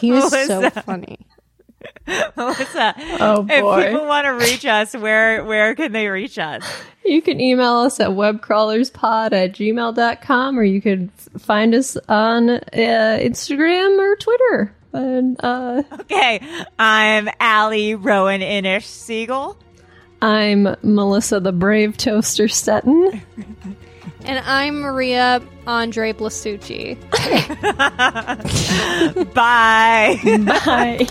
he 0.00 0.12
was 0.12 0.30
so 0.46 0.68
funny. 0.70 1.18
Melissa, 2.36 2.94
Oh, 3.20 3.42
boy. 3.42 3.80
if 3.80 3.86
people 3.92 4.06
want 4.06 4.24
to 4.26 4.30
reach 4.32 4.66
us, 4.66 4.94
where 4.94 5.44
where 5.44 5.74
can 5.74 5.92
they 5.92 6.08
reach 6.08 6.38
us? 6.38 6.62
You 7.04 7.22
can 7.22 7.40
email 7.40 7.76
us 7.76 8.00
at 8.00 8.08
webcrawlerspod 8.10 9.32
at 9.32 9.52
gmail.com 9.52 10.58
or 10.58 10.62
you 10.64 10.82
could 10.82 11.10
find 11.38 11.74
us 11.74 11.96
on 12.08 12.50
uh, 12.50 12.60
Instagram 12.74 13.98
or 13.98 14.16
Twitter. 14.16 14.74
And 14.92 15.36
uh, 15.42 15.82
Okay, 16.00 16.40
I'm 16.78 17.28
Allie 17.38 17.94
Roan 17.94 18.40
Inish 18.40 18.84
Siegel. 18.84 19.56
I'm 20.20 20.76
Melissa 20.82 21.40
the 21.40 21.52
Brave 21.52 21.96
Toaster 21.96 22.48
Stetten. 22.48 23.22
And 24.24 24.38
I'm 24.46 24.80
Maria 24.80 25.42
Andre 25.66 26.12
Blasucci. 26.12 26.96
Bye. 29.34 30.18
Bye. 30.44 31.06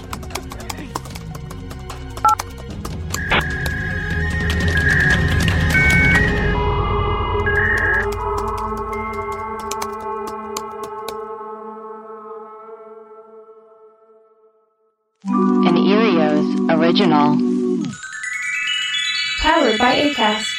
An 15.25 15.75
Earios 15.75 16.69
original. 16.69 17.35
Powered 19.41 19.77
by 19.77 19.95
ACAST. 19.95 20.58